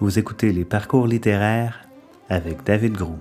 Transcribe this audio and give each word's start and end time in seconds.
Vous 0.00 0.18
écoutez 0.18 0.50
les 0.50 0.64
parcours 0.64 1.06
littéraires 1.06 1.86
avec 2.30 2.64
David 2.64 2.94
Gros. 2.94 3.18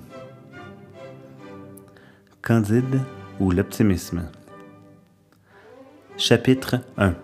Candide 2.42 3.02
ou 3.42 3.52
l'optimisme? 3.52 4.32
Chapitre 6.16 6.80
1 6.98 7.16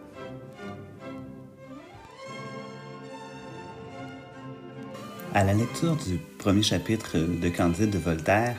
À 5.33 5.45
la 5.45 5.53
lecture 5.53 5.95
du 6.05 6.19
premier 6.37 6.61
chapitre 6.61 7.17
de 7.17 7.47
Candide 7.47 7.91
de 7.91 7.97
Voltaire, 7.97 8.57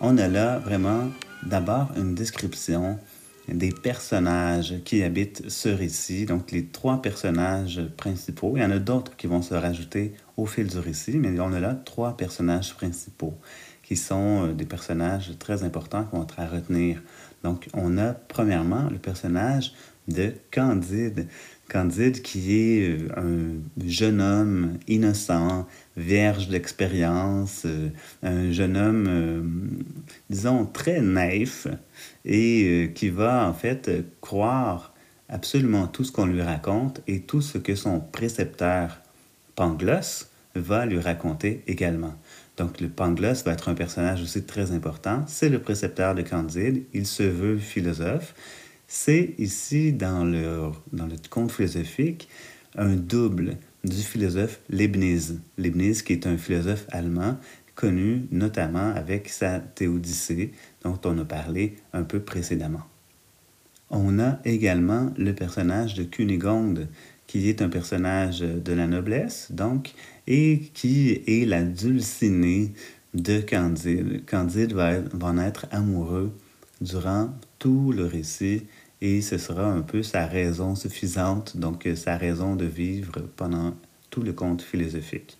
on 0.00 0.16
a 0.16 0.28
là 0.28 0.60
vraiment 0.60 1.10
d'abord 1.42 1.88
une 1.96 2.14
description 2.14 3.00
des 3.48 3.70
personnages 3.70 4.74
qui 4.84 5.02
habitent 5.02 5.48
ce 5.48 5.68
récit, 5.68 6.26
donc 6.26 6.50
les 6.50 6.66
trois 6.66 7.00
personnages 7.00 7.80
principaux. 7.96 8.52
Il 8.56 8.62
y 8.62 8.64
en 8.64 8.70
a 8.70 8.78
d'autres 8.78 9.16
qui 9.16 9.26
vont 9.26 9.42
se 9.42 9.54
rajouter 9.54 10.14
au 10.36 10.46
fil 10.46 10.66
du 10.66 10.78
récit, 10.78 11.18
mais 11.18 11.38
on 11.40 11.52
a 11.52 11.60
là 11.60 11.74
trois 11.74 12.16
personnages 12.16 12.74
principaux 12.74 13.34
qui 13.82 13.96
sont 13.96 14.46
euh, 14.46 14.52
des 14.52 14.66
personnages 14.66 15.32
très 15.38 15.62
importants 15.62 16.04
qu'on 16.04 16.20
va 16.20 16.26
à 16.38 16.46
retenir. 16.46 17.02
Donc, 17.44 17.68
on 17.72 17.98
a 17.98 18.12
premièrement 18.12 18.88
le 18.90 18.98
personnage 18.98 19.72
de 20.08 20.32
Candide. 20.50 21.28
Candide 21.68 22.22
qui 22.22 22.56
est 22.56 22.88
euh, 22.88 23.08
un 23.16 23.86
jeune 23.88 24.20
homme 24.20 24.78
innocent, 24.86 25.66
vierge 25.96 26.48
d'expérience, 26.48 27.62
euh, 27.66 27.88
un 28.22 28.52
jeune 28.52 28.76
homme, 28.76 29.84
disons, 30.30 30.66
très 30.66 31.00
naïf 31.00 31.66
et 32.24 32.92
qui 32.94 33.08
va 33.08 33.48
en 33.48 33.52
fait 33.52 33.90
croire 34.20 34.94
absolument 35.28 35.86
tout 35.86 36.04
ce 36.04 36.12
qu'on 36.12 36.26
lui 36.26 36.42
raconte 36.42 37.00
et 37.06 37.20
tout 37.20 37.40
ce 37.40 37.58
que 37.58 37.74
son 37.74 38.00
précepteur 38.00 39.00
Pangloss 39.54 40.28
va 40.54 40.86
lui 40.86 41.00
raconter 41.00 41.62
également. 41.66 42.14
Donc 42.56 42.80
le 42.80 42.88
Pangloss 42.88 43.44
va 43.44 43.52
être 43.52 43.68
un 43.68 43.74
personnage 43.74 44.22
aussi 44.22 44.44
très 44.44 44.72
important. 44.72 45.24
C'est 45.26 45.48
le 45.48 45.60
précepteur 45.60 46.14
de 46.14 46.22
Candide. 46.22 46.84
Il 46.94 47.06
se 47.06 47.22
veut 47.22 47.58
philosophe. 47.58 48.34
C'est 48.88 49.34
ici 49.38 49.92
dans 49.92 50.24
le, 50.24 50.70
dans 50.92 51.06
le 51.06 51.16
conte 51.28 51.52
philosophique 51.52 52.28
un 52.76 52.94
double 52.94 53.56
du 53.84 54.02
philosophe 54.02 54.60
Leibniz. 54.68 55.40
Leibniz 55.58 56.02
qui 56.02 56.12
est 56.12 56.26
un 56.26 56.36
philosophe 56.36 56.86
allemand 56.90 57.38
connu 57.74 58.26
notamment 58.30 58.94
avec 58.94 59.28
sa 59.28 59.60
Théodicée 59.60 60.52
dont 60.82 60.98
on 61.04 61.18
a 61.18 61.24
parlé 61.24 61.76
un 61.92 62.02
peu 62.02 62.20
précédemment. 62.20 62.82
On 63.90 64.18
a 64.18 64.40
également 64.44 65.12
le 65.16 65.32
personnage 65.34 65.94
de 65.94 66.04
Cunégonde 66.04 66.88
qui 67.26 67.48
est 67.48 67.62
un 67.62 67.68
personnage 67.68 68.40
de 68.40 68.72
la 68.72 68.86
noblesse, 68.86 69.48
donc, 69.50 69.94
et 70.26 70.70
qui 70.74 71.22
est 71.26 71.46
la 71.46 71.62
dulcinée 71.62 72.72
de 73.14 73.40
Candide. 73.40 74.24
Candide 74.26 74.72
va, 74.72 75.00
en 75.20 75.38
être 75.38 75.66
amoureux 75.70 76.32
durant 76.80 77.30
tout 77.58 77.92
le 77.92 78.06
récit 78.06 78.64
et 79.00 79.20
ce 79.20 79.38
sera 79.38 79.66
un 79.66 79.82
peu 79.82 80.02
sa 80.02 80.26
raison 80.26 80.74
suffisante, 80.74 81.56
donc 81.56 81.88
sa 81.96 82.16
raison 82.16 82.56
de 82.56 82.64
vivre 82.64 83.20
pendant 83.36 83.74
tout 84.10 84.22
le 84.22 84.32
conte 84.32 84.62
philosophique. 84.62 85.36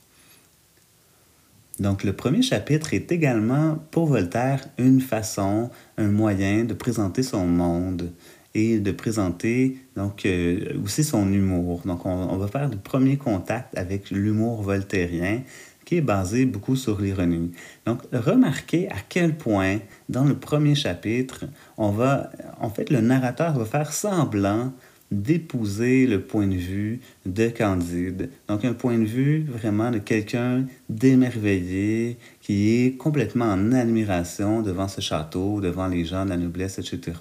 Donc 1.78 2.04
le 2.04 2.14
premier 2.14 2.42
chapitre 2.42 2.94
est 2.94 3.12
également 3.12 3.78
pour 3.90 4.06
Voltaire 4.06 4.66
une 4.78 5.00
façon, 5.00 5.70
un 5.98 6.08
moyen 6.08 6.64
de 6.64 6.74
présenter 6.74 7.22
son 7.22 7.46
monde, 7.46 8.12
et 8.56 8.78
de 8.78 8.90
présenter 8.90 9.76
donc 9.96 10.24
euh, 10.24 10.80
aussi 10.82 11.04
son 11.04 11.30
humour. 11.30 11.82
Donc 11.84 12.06
on, 12.06 12.36
va 12.38 12.48
faire 12.48 12.70
le 12.70 12.78
premier 12.78 13.18
contact 13.18 13.76
avec 13.76 14.10
l'humour 14.10 14.62
voltairien 14.62 15.42
qui 15.86 15.96
est 15.96 16.02
basé 16.02 16.44
beaucoup 16.44 16.76
sur 16.76 17.00
l'ironie. 17.00 17.52
Donc 17.86 18.02
remarquez 18.12 18.90
à 18.90 18.96
quel 19.08 19.38
point 19.38 19.78
dans 20.10 20.24
le 20.24 20.34
premier 20.34 20.74
chapitre, 20.74 21.46
on 21.78 21.90
va 21.90 22.30
en 22.60 22.68
fait 22.68 22.90
le 22.90 23.00
narrateur 23.00 23.56
va 23.58 23.64
faire 23.64 23.92
semblant 23.92 24.72
d'épouser 25.12 26.08
le 26.08 26.20
point 26.20 26.48
de 26.48 26.56
vue 26.56 27.00
de 27.24 27.48
Candide. 27.48 28.30
Donc 28.48 28.64
un 28.64 28.72
point 28.72 28.98
de 28.98 29.04
vue 29.04 29.44
vraiment 29.44 29.92
de 29.92 29.98
quelqu'un 29.98 30.66
d'émerveillé, 30.88 32.18
qui 32.40 32.74
est 32.74 32.96
complètement 32.96 33.44
en 33.44 33.70
admiration 33.70 34.62
devant 34.62 34.88
ce 34.88 35.00
château, 35.00 35.60
devant 35.60 35.86
les 35.86 36.04
gens 36.04 36.24
de 36.24 36.30
la 36.30 36.36
noblesse, 36.36 36.80
etc. 36.80 37.12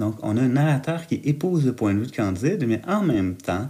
Donc 0.00 0.16
on 0.22 0.38
a 0.38 0.40
un 0.40 0.48
narrateur 0.48 1.06
qui 1.06 1.16
épouse 1.24 1.66
le 1.66 1.74
point 1.74 1.92
de 1.92 2.00
vue 2.00 2.06
de 2.06 2.16
Candide, 2.16 2.64
mais 2.66 2.80
en 2.88 3.02
même 3.02 3.34
temps, 3.34 3.68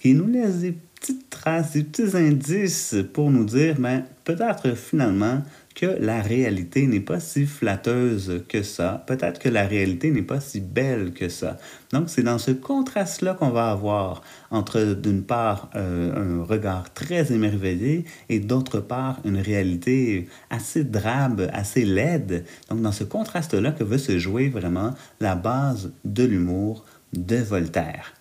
qui 0.00 0.14
nous 0.14 0.26
laisse 0.26 0.64
petites 1.04 1.28
traces, 1.28 1.72
des 1.72 1.84
petits 1.84 2.16
indices 2.16 2.96
pour 3.12 3.30
nous 3.30 3.44
dire, 3.44 3.76
ben, 3.78 4.04
peut-être 4.24 4.74
finalement, 4.74 5.42
que 5.74 5.86
la 6.00 6.22
réalité 6.22 6.86
n'est 6.86 7.00
pas 7.00 7.20
si 7.20 7.44
flatteuse 7.44 8.44
que 8.48 8.62
ça. 8.62 9.04
Peut-être 9.06 9.38
que 9.38 9.48
la 9.48 9.66
réalité 9.66 10.10
n'est 10.10 10.22
pas 10.22 10.40
si 10.40 10.60
belle 10.60 11.12
que 11.12 11.28
ça. 11.28 11.58
Donc, 11.92 12.08
c'est 12.08 12.22
dans 12.22 12.38
ce 12.38 12.52
contraste-là 12.52 13.34
qu'on 13.34 13.50
va 13.50 13.70
avoir 13.70 14.22
entre, 14.50 14.94
d'une 14.94 15.24
part, 15.24 15.68
euh, 15.74 16.40
un 16.40 16.44
regard 16.44 16.94
très 16.94 17.32
émerveillé 17.32 18.04
et 18.28 18.38
d'autre 18.38 18.80
part, 18.80 19.18
une 19.24 19.38
réalité 19.38 20.28
assez 20.48 20.84
drabe, 20.84 21.50
assez 21.52 21.84
laide. 21.84 22.44
Donc, 22.70 22.80
dans 22.80 22.92
ce 22.92 23.04
contraste-là 23.04 23.72
que 23.72 23.84
veut 23.84 23.98
se 23.98 24.18
jouer 24.18 24.48
vraiment 24.48 24.94
la 25.20 25.34
base 25.34 25.92
de 26.04 26.24
l'humour 26.24 26.84
de 27.12 27.36
Voltaire. 27.36 28.14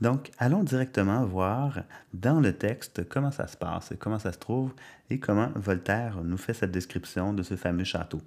Donc, 0.00 0.30
allons 0.38 0.62
directement 0.62 1.24
voir 1.24 1.82
dans 2.14 2.40
le 2.40 2.56
texte 2.56 3.08
comment 3.08 3.32
ça 3.32 3.48
se 3.48 3.56
passe, 3.56 3.92
comment 3.98 4.18
ça 4.18 4.32
se 4.32 4.38
trouve 4.38 4.72
et 5.10 5.18
comment 5.18 5.50
Voltaire 5.56 6.22
nous 6.22 6.36
fait 6.36 6.54
cette 6.54 6.70
description 6.70 7.32
de 7.32 7.42
ce 7.42 7.56
fameux 7.56 7.84
château. 7.84 8.20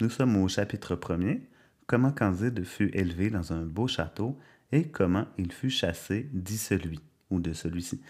Nous 0.00 0.08
sommes 0.08 0.36
au 0.36 0.48
chapitre 0.48 0.96
1er, 0.96 1.42
comment 1.86 2.12
Candide 2.12 2.64
fut 2.64 2.90
élevé 2.94 3.28
dans 3.28 3.52
un 3.52 3.62
beau 3.62 3.88
château 3.88 4.38
et 4.72 4.88
comment 4.88 5.26
il 5.36 5.52
fut 5.52 5.70
chassé, 5.70 6.28
dit 6.32 6.58
celui 6.58 7.00
ou 7.30 7.40
de 7.40 7.52
celui-ci. 7.52 8.00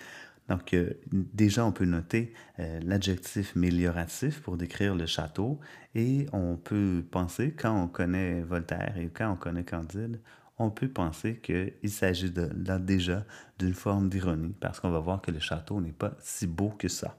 Donc, 0.48 0.74
euh, 0.74 0.90
déjà, 1.10 1.64
on 1.66 1.72
peut 1.72 1.84
noter 1.84 2.32
euh, 2.60 2.78
l'adjectif 2.84 3.56
mélioratif 3.56 4.40
pour 4.42 4.56
décrire 4.56 4.94
le 4.94 5.06
château 5.06 5.58
et 5.96 6.26
on 6.32 6.56
peut 6.56 7.04
penser, 7.10 7.52
quand 7.52 7.82
on 7.82 7.88
connaît 7.88 8.42
Voltaire 8.42 8.96
et 8.96 9.10
quand 9.12 9.32
on 9.32 9.36
connaît 9.36 9.64
Candide, 9.64 10.20
on 10.58 10.70
peut 10.70 10.88
penser 10.88 11.36
qu'il 11.36 11.90
s'agit 11.90 12.30
de, 12.30 12.46
déjà 12.78 13.24
d'une 13.58 13.74
forme 13.74 14.08
d'ironie, 14.08 14.54
parce 14.60 14.80
qu'on 14.80 14.90
va 14.90 15.00
voir 15.00 15.20
que 15.20 15.30
le 15.30 15.40
château 15.40 15.80
n'est 15.80 15.92
pas 15.92 16.12
si 16.20 16.46
beau 16.46 16.70
que 16.70 16.88
ça. 16.88 17.18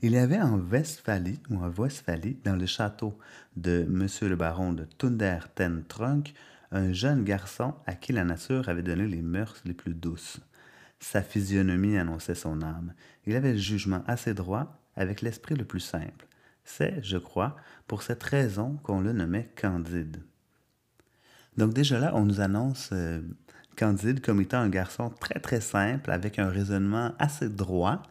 Il 0.00 0.12
y 0.12 0.18
avait 0.18 0.40
en 0.40 0.58
Westphalie, 0.58 1.40
ou 1.50 1.56
en 1.56 1.68
Westphalie, 1.68 2.38
dans 2.44 2.56
le 2.56 2.66
château 2.66 3.18
de 3.56 3.86
M. 3.88 4.06
le 4.28 4.36
baron 4.36 4.72
de 4.72 4.84
Tunder 4.84 5.40
ten 5.54 5.84
Trunk, 5.84 6.34
un 6.72 6.92
jeune 6.92 7.24
garçon 7.24 7.74
à 7.86 7.94
qui 7.94 8.12
la 8.12 8.24
nature 8.24 8.68
avait 8.68 8.82
donné 8.82 9.06
les 9.06 9.22
mœurs 9.22 9.60
les 9.64 9.74
plus 9.74 9.94
douces. 9.94 10.40
Sa 10.98 11.22
physionomie 11.22 11.98
annonçait 11.98 12.34
son 12.34 12.62
âme. 12.62 12.94
Il 13.26 13.36
avait 13.36 13.52
le 13.52 13.58
jugement 13.58 14.02
assez 14.06 14.34
droit, 14.34 14.80
avec 14.96 15.20
l'esprit 15.20 15.54
le 15.54 15.64
plus 15.64 15.80
simple. 15.80 16.26
C'est, 16.64 17.02
je 17.02 17.18
crois, 17.18 17.56
pour 17.86 18.02
cette 18.02 18.22
raison 18.22 18.76
qu'on 18.82 19.00
le 19.00 19.12
nommait 19.12 19.50
Candide. 19.60 20.22
Donc 21.56 21.72
déjà 21.72 21.98
là, 21.98 22.12
on 22.14 22.24
nous 22.24 22.40
annonce 22.40 22.90
euh, 22.92 23.20
Candide 23.76 24.20
comme 24.20 24.40
étant 24.40 24.58
un 24.58 24.68
garçon 24.68 25.10
très 25.10 25.38
très 25.40 25.60
simple, 25.60 26.10
avec 26.10 26.38
un 26.38 26.48
raisonnement 26.48 27.12
assez 27.18 27.48
droit, 27.48 28.02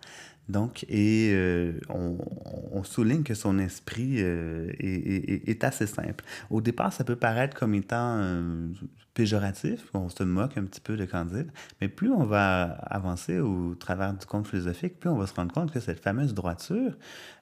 donc, 0.47 0.85
et 0.89 1.31
euh, 1.33 1.79
on, 1.89 2.83
souligne 2.83 3.23
que 3.23 3.33
son 3.33 3.57
esprit 3.57 4.17
euh, 4.19 4.71
est, 4.79 5.63
assez 5.63 5.87
simple. 5.87 6.23
Au 6.51 6.61
départ, 6.61 6.93
ça 6.93 7.03
peut 7.03 7.15
paraître 7.15 7.57
comme 7.57 7.73
étant 7.73 8.19
euh, 8.19 8.67
péjoratif, 9.15 9.89
on 9.95 10.07
se 10.07 10.23
moque 10.23 10.55
un 10.57 10.65
petit 10.65 10.81
peu 10.81 10.97
de 10.97 11.05
Candide, 11.05 11.49
mais 11.81 11.87
plus 11.87 12.11
on 12.11 12.25
va 12.25 12.63
avancer 12.63 13.39
au 13.39 13.73
travers 13.73 14.13
du 14.13 14.25
conte 14.27 14.47
philosophique, 14.47 14.99
plus 14.99 15.09
on 15.09 15.17
va 15.17 15.25
se 15.25 15.33
rendre 15.33 15.51
compte 15.51 15.71
que 15.71 15.79
cette 15.79 15.99
fameuse 15.99 16.33
droiture, 16.33 16.95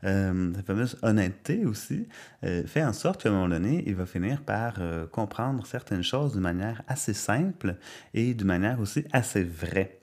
cette 0.04 0.66
fameuse 0.66 0.98
honnêteté 1.01 1.66
aussi, 1.66 2.07
fait 2.42 2.83
en 2.83 2.94
sorte 2.94 3.24
qu'à 3.24 3.30
un 3.30 3.33
moment 3.33 3.50
donné, 3.50 3.83
il 3.88 3.95
va 3.95 4.06
finir 4.06 4.42
par 4.44 4.75
comprendre 5.12 5.66
certaines 5.66 6.04
choses 6.04 6.33
de 6.33 6.39
manière 6.39 6.83
assez 6.88 7.13
simple 7.13 7.75
et 8.13 8.36
de 8.36 8.44
manière 8.44 8.80
aussi 8.80 9.04
assez 9.12 9.44
vraie. 9.44 10.00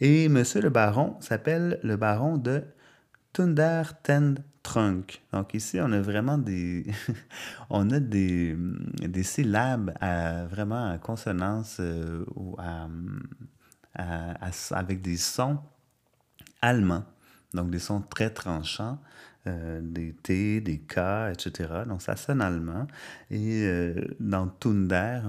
Et 0.00 0.28
monsieur 0.28 0.60
le 0.60 0.70
baron 0.70 1.16
s'appelle 1.20 1.78
le 1.82 1.96
baron 1.96 2.36
de 2.36 2.62
Tunder 3.32 3.82
Ten 4.02 4.42
Trunk. 4.62 5.22
Donc 5.32 5.54
ici, 5.54 5.78
on 5.80 5.92
a 5.92 6.00
vraiment 6.00 6.38
des, 6.38 6.86
on 7.70 7.90
a 7.90 8.00
des, 8.00 8.56
des 9.00 9.22
syllabes 9.22 9.92
à, 10.00 10.46
vraiment 10.46 10.90
à 10.90 10.98
consonance 10.98 11.76
euh, 11.80 12.24
ou 12.34 12.56
à, 12.58 12.88
avec 14.72 15.02
des 15.02 15.16
sons 15.16 15.58
allemands. 16.60 17.04
Donc 17.54 17.70
des 17.70 17.78
sons 17.78 18.02
très 18.02 18.30
tranchants, 18.30 18.98
euh, 19.46 19.80
des 19.82 20.12
T, 20.14 20.60
des 20.60 20.78
K, 20.78 21.30
etc. 21.32 21.84
Donc 21.86 22.02
ça 22.02 22.16
sonne 22.16 22.40
allemand. 22.40 22.86
Et 23.30 23.62
euh, 23.66 23.94
dans 24.18 24.48
Tunder, 24.48 25.20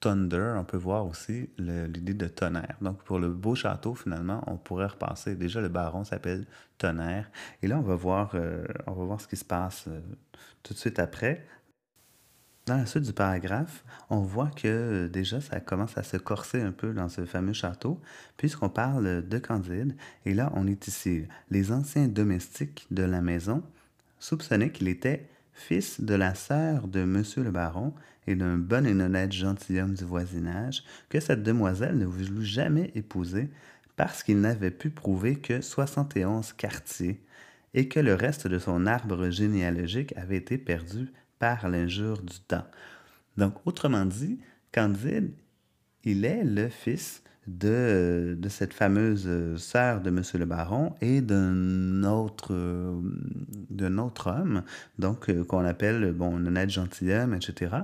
thunder, 0.00 0.54
on 0.56 0.64
peut 0.64 0.76
voir 0.76 1.06
aussi 1.06 1.50
l'idée 1.58 2.14
de 2.14 2.28
tonnerre. 2.28 2.76
Donc, 2.80 3.02
pour 3.02 3.18
le 3.18 3.30
beau 3.30 3.54
château, 3.54 3.94
finalement, 3.94 4.42
on 4.46 4.56
pourrait 4.56 4.86
repasser. 4.86 5.34
Déjà, 5.34 5.60
le 5.60 5.68
baron 5.68 6.04
s'appelle 6.04 6.46
tonnerre. 6.78 7.30
Et 7.62 7.68
là, 7.68 7.78
on 7.78 7.82
va 7.82 7.94
voir, 7.94 8.32
euh, 8.34 8.64
on 8.86 8.92
va 8.92 9.04
voir 9.04 9.20
ce 9.20 9.26
qui 9.26 9.36
se 9.36 9.44
passe 9.44 9.86
euh, 9.88 10.00
tout 10.62 10.74
de 10.74 10.78
suite 10.78 10.98
après. 10.98 11.44
Dans 12.66 12.76
la 12.76 12.86
suite 12.86 13.04
du 13.04 13.14
paragraphe, 13.14 13.82
on 14.10 14.20
voit 14.20 14.50
que 14.50 14.68
euh, 14.68 15.08
déjà 15.08 15.40
ça 15.40 15.58
commence 15.58 15.96
à 15.96 16.02
se 16.02 16.18
corser 16.18 16.60
un 16.60 16.72
peu 16.72 16.92
dans 16.92 17.08
ce 17.08 17.24
fameux 17.24 17.54
château, 17.54 18.00
puisqu'on 18.36 18.68
parle 18.68 19.26
de 19.26 19.38
Candide. 19.38 19.96
Et 20.26 20.34
là, 20.34 20.52
on 20.54 20.66
est 20.66 20.86
ici. 20.86 21.24
Les 21.50 21.72
anciens 21.72 22.08
domestiques 22.08 22.86
de 22.90 23.04
la 23.04 23.22
maison 23.22 23.62
soupçonnaient 24.18 24.70
qu'il 24.70 24.88
était 24.88 25.30
fils 25.58 26.00
de 26.00 26.14
la 26.14 26.34
sœur 26.34 26.88
de 26.88 27.04
Monsieur 27.04 27.42
le 27.42 27.50
baron 27.50 27.92
et 28.26 28.34
d'un 28.34 28.56
bon 28.56 28.86
et 28.86 28.92
honnête 28.92 29.32
gentilhomme 29.32 29.94
du 29.94 30.04
voisinage, 30.04 30.84
que 31.08 31.20
cette 31.20 31.42
demoiselle 31.42 31.98
ne 31.98 32.06
voulut 32.06 32.44
jamais 32.44 32.90
épouser 32.94 33.50
parce 33.96 34.22
qu'il 34.22 34.40
n'avait 34.40 34.70
pu 34.70 34.90
prouver 34.90 35.36
que 35.36 35.60
71 35.60 36.52
quartiers 36.52 37.20
et 37.74 37.88
que 37.88 38.00
le 38.00 38.14
reste 38.14 38.46
de 38.46 38.58
son 38.58 38.86
arbre 38.86 39.30
généalogique 39.30 40.14
avait 40.16 40.36
été 40.36 40.56
perdu 40.56 41.10
par 41.38 41.68
l'injure 41.68 42.22
du 42.22 42.38
temps. 42.40 42.66
Donc, 43.36 43.54
autrement 43.66 44.04
dit, 44.04 44.38
Candide, 44.72 45.32
il 46.04 46.24
est 46.24 46.44
le 46.44 46.68
fils 46.68 47.22
de, 47.48 48.36
de 48.38 48.48
cette 48.48 48.74
fameuse 48.74 49.28
sœur 49.56 50.00
de 50.00 50.10
Monsieur 50.10 50.38
le 50.38 50.44
Baron 50.44 50.94
et 51.00 51.20
d'un 51.20 52.04
autre, 52.04 52.52
d'un 53.70 53.98
autre 53.98 54.30
homme, 54.30 54.62
donc 54.98 55.30
euh, 55.30 55.44
qu'on 55.44 55.64
appelle 55.64 56.12
bon, 56.12 56.36
un 56.36 56.46
honnête 56.46 56.70
gentilhomme, 56.70 57.34
etc. 57.34 57.76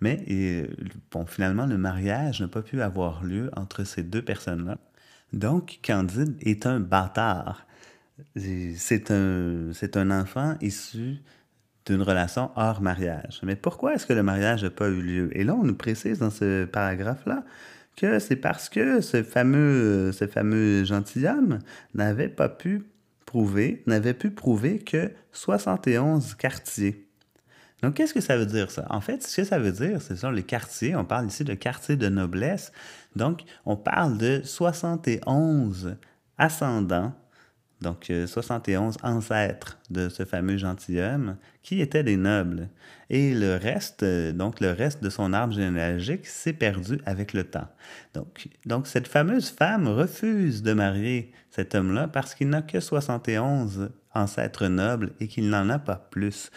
Mais 0.00 0.22
et, 0.26 0.68
bon, 1.10 1.24
finalement, 1.24 1.66
le 1.66 1.78
mariage 1.78 2.40
n'a 2.40 2.48
pas 2.48 2.62
pu 2.62 2.82
avoir 2.82 3.22
lieu 3.22 3.50
entre 3.56 3.84
ces 3.84 4.02
deux 4.02 4.22
personnes-là. 4.22 4.78
Donc, 5.32 5.78
Candide 5.84 6.36
est 6.40 6.66
un 6.66 6.80
bâtard. 6.80 7.66
C'est 8.36 9.10
un, 9.10 9.70
c'est 9.72 9.96
un 9.96 10.10
enfant 10.10 10.56
issu 10.60 11.22
d'une 11.86 12.02
relation 12.02 12.50
hors 12.56 12.80
mariage. 12.80 13.40
Mais 13.42 13.56
pourquoi 13.56 13.94
est-ce 13.94 14.06
que 14.06 14.12
le 14.12 14.22
mariage 14.22 14.62
n'a 14.62 14.70
pas 14.70 14.88
eu 14.88 15.00
lieu? 15.00 15.36
Et 15.36 15.44
là, 15.44 15.54
on 15.54 15.64
nous 15.64 15.74
précise 15.74 16.18
dans 16.18 16.30
ce 16.30 16.64
paragraphe-là 16.64 17.44
que 17.96 18.18
c'est 18.18 18.36
parce 18.36 18.68
que 18.68 19.00
ce 19.00 19.22
fameux, 19.22 20.84
gentilhomme 20.84 21.58
n'avait 21.94 22.28
pas 22.28 22.48
pu 22.48 22.84
prouver, 23.26 23.82
n'avait 23.86 24.14
pu 24.14 24.30
prouver 24.30 24.78
que 24.78 25.10
71 25.32 26.34
quartiers. 26.34 27.06
Donc, 27.82 27.94
qu'est-ce 27.94 28.14
que 28.14 28.20
ça 28.20 28.36
veut 28.36 28.46
dire, 28.46 28.70
ça? 28.70 28.86
En 28.90 29.00
fait, 29.00 29.22
ce 29.22 29.36
que 29.36 29.44
ça 29.44 29.58
veut 29.58 29.72
dire, 29.72 30.00
ce 30.00 30.14
sont 30.14 30.30
les 30.30 30.44
quartiers. 30.44 30.94
On 30.94 31.04
parle 31.04 31.26
ici 31.26 31.42
de 31.42 31.54
quartiers 31.54 31.96
de 31.96 32.08
noblesse. 32.08 32.72
Donc, 33.16 33.42
on 33.66 33.76
parle 33.76 34.18
de 34.18 34.40
71 34.44 35.96
ascendants 36.38 37.12
donc 37.82 38.10
71 38.26 38.96
euh, 38.96 39.06
ancêtres 39.06 39.78
de 39.90 40.08
ce 40.08 40.24
fameux 40.24 40.56
gentilhomme, 40.56 41.36
qui 41.62 41.80
étaient 41.80 42.02
des 42.02 42.16
nobles. 42.16 42.68
Et 43.10 43.34
le 43.34 43.56
reste, 43.56 44.02
euh, 44.02 44.32
donc 44.32 44.60
le 44.60 44.70
reste 44.70 45.02
de 45.02 45.10
son 45.10 45.32
arbre 45.32 45.52
généalogique 45.52 46.26
s'est 46.26 46.52
perdu 46.52 47.00
avec 47.04 47.32
le 47.32 47.44
temps. 47.44 47.68
Donc, 48.14 48.48
donc 48.64 48.86
cette 48.86 49.08
fameuse 49.08 49.50
femme 49.50 49.88
refuse 49.88 50.62
de 50.62 50.72
marier 50.72 51.32
cet 51.50 51.74
homme-là 51.74 52.08
parce 52.08 52.34
qu'il 52.34 52.48
n'a 52.48 52.62
que 52.62 52.80
71 52.80 53.90
ancêtres 54.14 54.68
nobles 54.68 55.12
et 55.20 55.28
qu'il 55.28 55.50
n'en 55.50 55.68
a 55.68 55.78
pas 55.78 55.96
plus. 55.96 56.50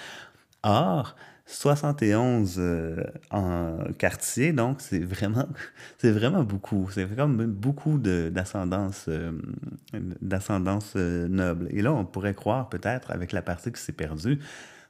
Or, 0.64 1.16
71 1.48 2.56
euh, 2.58 3.04
en 3.30 3.78
quartier, 4.00 4.52
donc 4.52 4.82
c'est 4.82 5.00
vraiment, 5.00 5.48
c'est 6.00 6.12
vraiment 6.12 6.44
beaucoup. 6.44 6.90
C'est 6.92 7.08
comme 7.16 7.46
beaucoup 7.46 8.00
d'ascendance 8.00 9.06
euh, 9.10 9.32
d'ascendance 10.22 10.94
euh, 10.96 11.28
noble. 11.28 11.68
Et 11.72 11.82
là, 11.82 11.94
on 11.94 12.04
pourrait 12.04 12.34
croire 12.34 12.70
peut-être, 12.70 13.12
avec 13.12 13.32
la 13.32 13.44
partie 13.44 13.72
qui 13.72 13.80
s'est 13.80 13.92
perdue, 13.92 14.40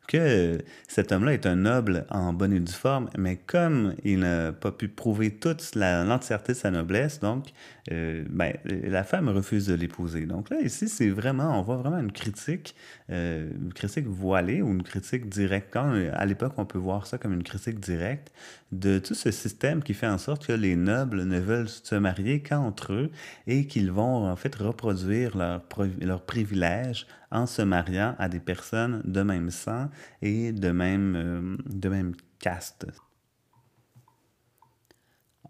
que 0.08 0.60
cet 0.88 1.12
homme-là 1.12 1.34
est 1.34 1.46
un 1.46 1.56
noble 1.56 2.06
en 2.10 2.32
bonne 2.32 2.54
et 2.54 2.60
due 2.60 2.72
forme, 2.72 3.10
mais 3.18 3.38
comme 3.38 3.96
il 4.04 4.20
n'a 4.20 4.54
pas 4.54 4.72
pu 4.72 4.88
prouver 4.88 5.32
toute 5.32 5.76
l'entièreté 5.76 6.54
de 6.54 6.58
sa 6.58 6.72
noblesse, 6.72 7.20
donc 7.20 7.48
euh, 7.92 8.26
ben, 8.30 8.54
la 8.66 9.04
femme 9.04 9.30
refuse 9.30 9.68
de 9.68 9.76
l'épouser. 9.76 10.26
Donc 10.26 10.50
là, 10.50 10.60
ici, 10.62 10.90
c'est 10.90 11.10
vraiment, 11.10 11.60
on 11.60 11.62
voit 11.62 11.78
vraiment 11.78 12.00
une 12.00 12.12
critique, 12.12 12.76
euh, 13.12 13.50
une 13.56 13.74
critique 13.74 14.08
voilée 14.08 14.64
ou 14.64 14.70
une 14.70 14.82
critique 14.82 15.30
directe. 15.30 15.70
Quand, 15.72 15.94
à 16.14 16.26
l'époque, 16.26 16.54
on 16.58 16.66
peut 16.66 16.80
voir 16.80 17.06
ça 17.06 17.20
comme 17.20 17.34
une 17.34 17.44
critique 17.44 17.80
directe 17.80 18.32
de 18.72 18.98
tout 18.98 19.14
ce 19.14 19.30
système 19.30 19.84
qui 19.84 19.94
fait 19.94 20.08
en 20.08 20.18
sorte 20.18 20.48
que 20.48 20.54
les 20.54 20.76
nobles 20.76 21.24
ne 21.24 21.40
veulent 21.40 21.70
se 21.70 21.96
marier 21.96 22.42
qu'entre 22.42 22.94
eux 22.94 23.12
et 23.46 23.68
qu'ils 23.68 23.92
vont 23.92 24.28
en 24.28 24.36
fait 24.36 24.56
reproduire 24.56 25.38
leurs 25.38 25.62
leur 26.02 26.26
privilèges 26.26 27.06
en 27.32 27.46
se 27.46 27.62
mariant 27.62 28.16
à 28.18 28.30
des 28.30 28.40
personnes 28.40 29.02
de 29.06 29.22
même 29.22 29.52
sang 29.52 29.90
et 30.22 30.52
de 30.52 30.72
même, 30.72 31.16
euh, 31.16 31.58
de 31.66 31.90
même 31.90 32.16
caste. 32.40 32.88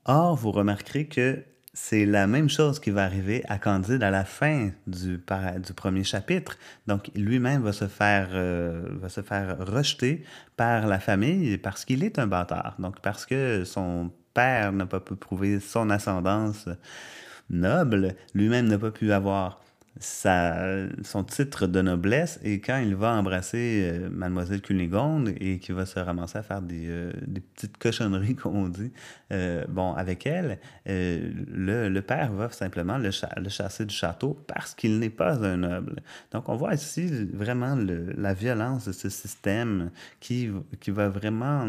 Or, 0.05 0.35
vous 0.35 0.51
remarquerez 0.51 1.07
que 1.07 1.43
c'est 1.75 2.05
la 2.05 2.25
même 2.25 2.49
chose 2.49 2.79
qui 2.79 2.89
va 2.89 3.03
arriver 3.03 3.43
à 3.49 3.59
Candide 3.59 4.01
à 4.01 4.09
la 4.09 4.23
fin 4.23 4.71
du, 4.87 5.17
du 5.17 5.73
premier 5.73 6.05
chapitre. 6.05 6.57
Donc, 6.87 7.11
lui-même 7.15 7.63
va 7.63 7.73
se 7.73 7.87
faire 7.87 8.29
euh, 8.31 8.81
va 9.01 9.09
se 9.09 9.21
faire 9.21 9.57
rejeter 9.59 10.23
par 10.55 10.87
la 10.87 10.99
famille 10.99 11.57
parce 11.57 11.83
qu'il 11.83 12.05
est 12.05 12.17
un 12.17 12.27
bâtard. 12.27 12.75
Donc, 12.79 13.01
parce 13.01 13.25
que 13.25 13.65
son 13.65 14.09
père 14.33 14.71
n'a 14.71 14.85
pas 14.85 15.01
pu 15.01 15.15
prouver 15.17 15.59
son 15.59 15.89
ascendance 15.89 16.69
noble, 17.49 18.15
lui-même 18.33 18.67
n'a 18.67 18.79
pas 18.79 18.91
pu 18.91 19.11
avoir 19.11 19.59
son 19.99 21.23
titre 21.23 21.67
de 21.67 21.81
noblesse 21.81 22.39
et 22.43 22.59
quand 22.59 22.77
il 22.77 22.95
va 22.95 23.13
embrasser 23.13 23.89
euh, 23.89 24.09
Mademoiselle 24.09 24.61
Cunégonde 24.61 25.33
et 25.39 25.59
qu'il 25.59 25.73
va 25.73 25.85
se 25.85 25.99
ramasser 25.99 26.37
à 26.37 26.43
faire 26.43 26.61
des, 26.61 26.87
euh, 26.89 27.13
petites 27.55 27.77
cochonneries, 27.77 28.35
comme 28.41 28.55
on 28.57 28.67
dit, 28.67 28.91
euh, 29.31 29.63
bon, 29.69 29.93
avec 29.93 30.27
elle, 30.27 30.59
le, 30.85 31.99
père 32.01 32.33
va 32.33 32.49
simplement 32.49 32.97
le, 32.97 33.11
chasser 33.11 33.85
du 33.85 33.95
château 33.95 34.37
parce 34.47 34.75
qu'il 34.75 34.99
n'est 34.99 35.09
pas 35.09 35.43
un 35.45 35.57
noble. 35.57 36.01
Donc, 36.31 36.49
on 36.49 36.55
voit 36.55 36.73
ici 36.73 37.07
vraiment 37.33 37.77
la 37.77 38.33
violence 38.33 38.87
de 38.87 38.91
ce 38.91 39.09
système 39.09 39.91
qui, 40.19 40.51
qui 40.81 40.91
va 40.91 41.07
vraiment 41.07 41.67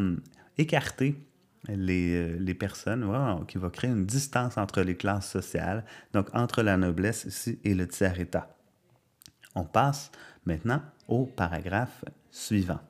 écarter 0.59 1.17
les, 1.69 2.15
euh, 2.15 2.37
les 2.39 2.55
personnes, 2.55 3.07
qui 3.47 3.59
va 3.59 3.71
créer 3.71 3.91
une 3.91 4.07
distance 4.07 4.57
entre 4.59 4.83
les 4.83 4.97
classes 4.97 5.31
sociales, 5.31 5.85
donc 6.13 6.29
entre 6.35 6.63
la 6.63 6.77
noblesse 6.77 7.25
ici 7.25 7.59
et 7.65 7.75
le 7.75 7.87
tiers-état. 7.87 8.57
On 9.55 9.65
passe 9.65 10.11
maintenant 10.45 10.83
au 11.09 11.27
paragraphe 11.27 12.05
suivant. 12.31 12.81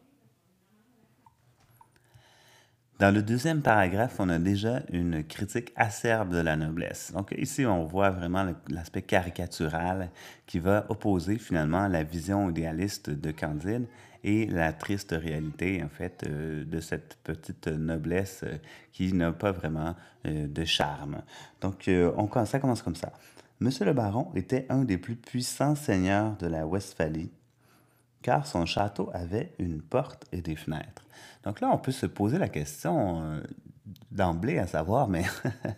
Dans 2.98 3.14
le 3.14 3.22
deuxième 3.22 3.60
paragraphe, 3.60 4.16
on 4.20 4.30
a 4.30 4.38
déjà 4.38 4.80
une 4.90 5.22
critique 5.22 5.70
acerbe 5.76 6.32
de 6.32 6.40
la 6.40 6.56
noblesse. 6.56 7.12
Donc 7.12 7.34
ici, 7.36 7.66
on 7.66 7.84
voit 7.84 8.08
vraiment 8.08 8.46
l'aspect 8.70 9.02
caricatural 9.02 10.08
qui 10.46 10.60
va 10.60 10.86
opposer 10.88 11.36
finalement 11.36 11.88
la 11.88 12.02
vision 12.04 12.48
idéaliste 12.48 13.10
de 13.10 13.30
Candide 13.32 13.86
et 14.24 14.46
la 14.46 14.72
triste 14.72 15.12
réalité, 15.12 15.84
en 15.84 15.90
fait, 15.90 16.24
euh, 16.26 16.64
de 16.64 16.80
cette 16.80 17.18
petite 17.22 17.68
noblesse 17.68 18.40
euh, 18.44 18.56
qui 18.92 19.12
n'a 19.12 19.30
pas 19.30 19.52
vraiment 19.52 19.94
euh, 20.24 20.46
de 20.46 20.64
charme. 20.64 21.20
Donc, 21.60 21.90
on, 21.90 22.44
ça 22.46 22.58
commence 22.58 22.80
comme 22.80 22.96
ça. 22.96 23.12
Monsieur 23.60 23.84
le 23.84 23.92
baron 23.92 24.32
était 24.34 24.64
un 24.70 24.84
des 24.84 24.96
plus 24.96 25.16
puissants 25.16 25.74
seigneurs 25.74 26.34
de 26.38 26.46
la 26.46 26.66
Westphalie, 26.66 27.30
car 28.26 28.45
son 28.45 28.66
château 28.66 29.09
avait 29.14 29.52
une 29.61 29.80
porte 29.80 30.25
et 30.33 30.42
des 30.42 30.56
fenêtres. 30.56 31.06
Donc 31.45 31.61
là, 31.61 31.71
on 31.73 31.78
peut 31.78 31.92
se 31.92 32.06
poser 32.06 32.38
la 32.38 32.49
question 32.49 33.23
euh, 33.23 33.40
d'emblée 34.11 34.59
à 34.59 34.66
savoir, 34.66 35.06
mais 35.06 35.25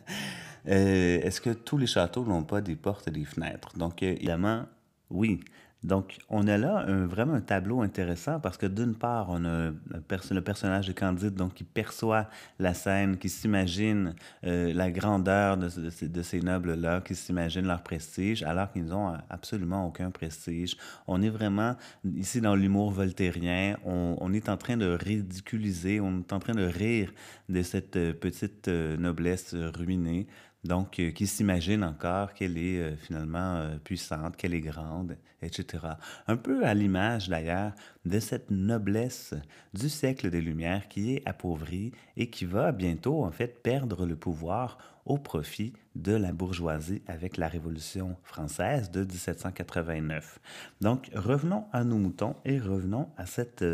euh, 0.67 1.21
est-ce 1.21 1.43
que 1.43 1.51
tous 1.51 1.77
les 1.77 1.87
châteaux 1.87 2.25
n'ont 2.25 2.45
pas 2.45 2.63
des 2.63 2.75
portes 2.75 3.07
et 3.07 3.11
des 3.11 3.27
fenêtres? 3.27 3.77
Donc, 3.77 4.03
euh, 4.03 4.13
évidemment, 4.13 4.63
oui. 5.11 5.41
Donc, 5.85 6.19
on 6.29 6.49
a 6.49 6.59
là 6.59 6.85
vraiment 7.07 7.35
un 7.35 7.41
tableau 7.41 7.83
intéressant 7.83 8.41
parce 8.41 8.57
que 8.57 8.67
d'une 8.67 8.95
part, 8.95 9.29
on 9.31 9.45
a 9.45 9.71
le 9.71 10.41
personnage 10.41 10.89
de 10.89 10.93
Candide 10.93 11.35
donc, 11.35 11.55
qui 11.55 11.65
perçoit 11.65 12.29
la 12.59 12.75
scène, 12.75 13.17
qui 13.17 13.29
s'imagine 13.29 14.15
euh, 14.45 14.73
la 14.75 14.91
grandeur 14.91 15.57
de, 15.57 15.69
ces 15.69 16.41
nobles-là, 16.41 17.01
qui 17.01 17.15
s'imagine 17.15 17.67
leur 17.67 17.83
prestige, 17.83 18.43
alors 18.43 18.73
qu'ils 18.73 18.87
n'ont 18.87 19.15
absolument 19.31 19.87
aucun 19.87 20.11
prestige. 20.11 20.77
On 21.07 21.23
est 21.23 21.31
vraiment 21.31 21.77
ici 22.17 22.41
dans 22.41 22.57
l'humour 22.57 22.91
voltairien, 22.91 23.77
on, 23.85 24.33
est 24.33 24.49
en 24.49 24.57
train 24.57 24.77
de 24.77 24.87
ridiculiser, 24.87 26.01
on 26.01 26.19
est 26.19 26.33
en 26.33 26.41
train 26.41 26.55
de 26.55 26.65
rire 26.65 27.13
de 27.49 27.63
cette 27.63 27.97
euh, 27.97 28.13
petite 28.13 28.69
euh, 28.69 28.97
noblesse 28.97 29.55
ruinée. 29.55 30.27
Donc 30.65 30.99
euh, 30.99 31.11
qui 31.13 31.27
s'imagine 31.27 31.85
encore 31.85 32.35
qu'elle 32.35 32.59
est 32.59 32.79
euh, 32.79 32.97
finalement 32.97 33.57
euh, 33.57 33.79
puissante, 33.79 34.37
qu'elle 34.37 34.55
est 34.55 34.61
grande, 34.61 35.17
etc. 35.41 35.85
Un 36.27 36.37
peu 36.37 36.67
à 36.67 36.75
l'image 36.75 37.29
d'ailleurs 37.29 37.73
de 38.05 38.19
cette 38.19 38.51
noblesse 38.51 39.35
du 39.73 39.89
siècle 39.89 40.31
des 40.31 40.41
Lumières 40.41 40.89
qui 40.89 41.15
est 41.15 41.29
appauvrie 41.29 41.93
et 42.17 42.29
qui 42.29 42.45
va 42.45 42.73
bientôt 42.73 43.25
en 43.25 43.31
fait 43.31 43.63
perdre 43.63 44.05
le 44.05 44.17
pouvoir 44.17 44.79
au 45.05 45.17
profit 45.17 45.73
de 45.95 46.13
la 46.13 46.33
bourgeoisie 46.33 47.03
avec 47.07 47.37
la 47.37 47.49
Révolution 47.49 48.17
française 48.25 48.91
de 48.91 49.05
1789. 49.05 50.41
Donc 50.81 51.09
revenons 51.15 51.67
à 51.73 51.85
nos 51.85 51.97
moutons 51.97 52.37
et 52.45 52.59
revenons 52.59 53.09
à, 53.17 53.25
cette, 53.25 53.65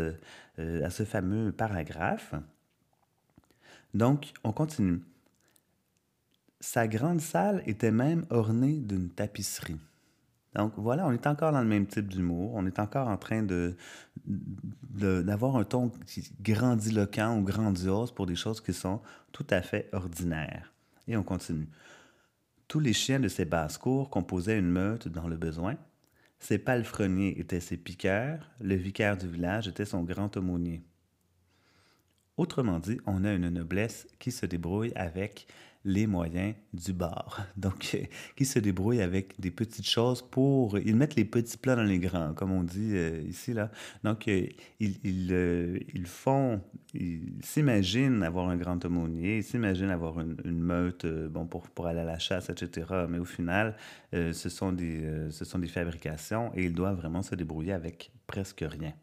à 0.57 0.89
ce 0.89 1.03
fameux 1.03 1.51
paragraphe. 1.51 2.35
Donc 3.93 4.31
on 4.45 4.53
continue. 4.53 5.01
Sa 6.65 6.87
grande 6.87 7.21
salle 7.21 7.61
était 7.67 7.91
même 7.91 8.25
ornée 8.31 8.79
d'une 8.79 9.11
tapisserie. 9.11 9.77
Donc 10.55 10.73
voilà, 10.77 11.05
on 11.05 11.11
est 11.11 11.27
encore 11.27 11.51
dans 11.51 11.61
le 11.61 11.67
même 11.67 11.85
type 11.85 12.07
d'humour. 12.07 12.53
On 12.55 12.65
est 12.65 12.79
encore 12.79 13.07
en 13.07 13.17
train 13.17 13.43
de, 13.43 13.77
d'avoir 14.25 15.57
un 15.57 15.63
ton 15.63 15.91
grandiloquent 16.41 17.37
ou 17.37 17.43
grandiose 17.43 18.11
pour 18.11 18.25
des 18.25 18.35
choses 18.35 18.61
qui 18.61 18.73
sont 18.73 18.99
tout 19.31 19.45
à 19.51 19.61
fait 19.61 19.89
ordinaires. 19.93 20.73
Et 21.07 21.15
on 21.15 21.21
continue. 21.21 21.69
Tous 22.67 22.79
les 22.79 22.93
chiens 22.93 23.19
de 23.19 23.27
ces 23.27 23.45
basses-cours 23.45 24.09
composaient 24.09 24.57
une 24.57 24.71
meute 24.71 25.07
dans 25.07 25.27
le 25.27 25.37
besoin. 25.37 25.75
Ses 26.39 26.57
palefreniers 26.57 27.39
étaient 27.39 27.59
ses 27.59 27.77
piqueurs, 27.77 28.49
le 28.59 28.73
vicaire 28.73 29.17
du 29.17 29.27
village 29.27 29.67
était 29.67 29.85
son 29.85 30.03
grand 30.03 30.35
aumônier. 30.35 30.83
Autrement 32.37 32.79
dit, 32.79 32.99
on 33.05 33.23
a 33.23 33.31
une 33.31 33.49
noblesse 33.49 34.07
qui 34.17 34.31
se 34.31 34.47
débrouille 34.47 34.91
avec 34.95 35.47
les 35.85 36.07
moyens 36.07 36.55
du 36.73 36.91
bar. 36.91 37.45
Donc, 37.57 37.91
euh, 37.93 38.03
qui 38.35 38.43
se 38.45 38.59
débrouillent 38.59 39.01
avec 39.01 39.39
des 39.39 39.51
petites 39.51 39.87
choses 39.87 40.21
pour... 40.21 40.77
Ils 40.79 40.95
mettent 40.95 41.15
les 41.15 41.25
petits 41.25 41.57
plats 41.57 41.75
dans 41.75 41.83
les 41.83 41.99
grands, 41.99 42.33
comme 42.33 42.51
on 42.51 42.63
dit 42.63 42.91
euh, 42.95 43.21
ici, 43.27 43.53
là. 43.53 43.71
Donc, 44.03 44.27
euh, 44.27 44.47
ils, 44.79 44.97
ils, 45.03 46.07
font... 46.07 46.59
Ils 46.93 47.37
s'imaginent 47.41 48.23
avoir 48.23 48.49
un 48.49 48.57
grand 48.57 48.83
aumônier, 48.83 49.37
ils 49.37 49.43
s'imaginent 49.43 49.91
avoir 49.91 50.19
une, 50.19 50.59
meute, 50.59 51.05
bon, 51.05 51.45
pour, 51.45 51.69
pour 51.69 51.85
aller 51.85 51.99
à 51.99 52.05
la 52.05 52.19
chasse, 52.19 52.49
etc. 52.49 53.05
Mais 53.07 53.19
au 53.19 53.25
final, 53.25 53.75
ce, 54.11 54.49
sont 54.49 54.71
des, 54.71 55.29
ce 55.29 55.45
sont 55.45 55.59
des 55.59 55.67
fabrications 55.67 56.51
et 56.55 56.63
ils 56.65 56.73
doivent 56.73 56.97
vraiment 56.97 57.21
se 57.21 57.35
débrouiller 57.35 57.73
avec 57.73 58.11
presque 58.25 58.65
rien. 58.67 58.93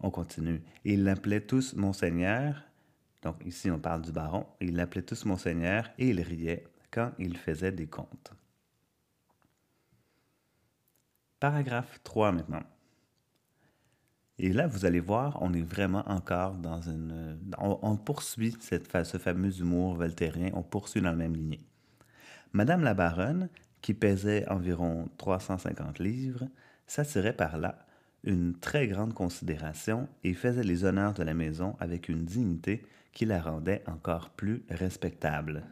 On 0.00 0.10
continue. 0.10 0.62
Ils 0.84 1.02
l'appelaient 1.02 1.40
tous 1.40 1.74
Monseigneur, 1.74 2.62
donc 3.24 3.44
ici, 3.46 3.70
on 3.70 3.78
parle 3.78 4.02
du 4.02 4.12
baron. 4.12 4.46
Il 4.60 4.76
l'appelait 4.76 5.02
tous 5.02 5.24
monseigneur 5.24 5.90
et 5.98 6.10
il 6.10 6.20
riait 6.20 6.64
quand 6.90 7.10
il 7.18 7.36
faisait 7.36 7.72
des 7.72 7.86
comptes. 7.86 8.32
Paragraphe 11.40 12.00
3 12.04 12.32
maintenant. 12.32 12.62
Et 14.38 14.52
là, 14.52 14.66
vous 14.66 14.84
allez 14.84 15.00
voir, 15.00 15.38
on 15.40 15.52
est 15.54 15.62
vraiment 15.62 16.04
encore 16.06 16.54
dans 16.54 16.80
une... 16.82 17.38
On, 17.58 17.96
poursuit 17.96 18.56
cette, 18.60 19.04
ce 19.04 19.16
fameux 19.16 19.60
humour 19.60 19.94
voltairien, 19.94 20.50
on 20.54 20.62
poursuit 20.62 21.00
dans 21.00 21.10
la 21.10 21.16
même 21.16 21.34
lignée. 21.34 21.64
Madame 22.52 22.82
la 22.82 22.94
baronne, 22.94 23.48
qui 23.80 23.94
pesait 23.94 24.46
environ 24.48 25.08
350 25.18 25.98
livres, 25.98 26.48
s'attirait 26.86 27.36
par 27.36 27.58
là 27.58 27.86
une 28.24 28.58
très 28.58 28.88
grande 28.88 29.14
considération 29.14 30.08
et 30.24 30.34
faisait 30.34 30.62
les 30.64 30.84
honneurs 30.84 31.14
de 31.14 31.22
la 31.22 31.34
maison 31.34 31.76
avec 31.78 32.08
une 32.08 32.24
dignité 32.24 32.82
qui 33.14 33.24
la 33.24 33.40
rendait 33.40 33.82
encore 33.86 34.30
plus 34.30 34.64
respectable. 34.68 35.64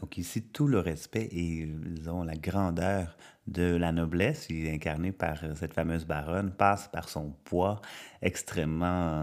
Donc 0.00 0.16
ici, 0.18 0.42
tout 0.42 0.68
le 0.68 0.78
respect 0.78 1.28
et 1.32 1.66
disons, 1.66 2.22
la 2.22 2.36
grandeur 2.36 3.16
de 3.46 3.74
la 3.74 3.90
noblesse, 3.90 4.46
incarnée 4.50 5.12
par 5.12 5.38
cette 5.56 5.72
fameuse 5.72 6.04
baronne, 6.04 6.52
passe 6.52 6.88
par 6.88 7.08
son 7.08 7.30
poids 7.44 7.80
extrêmement 8.22 9.22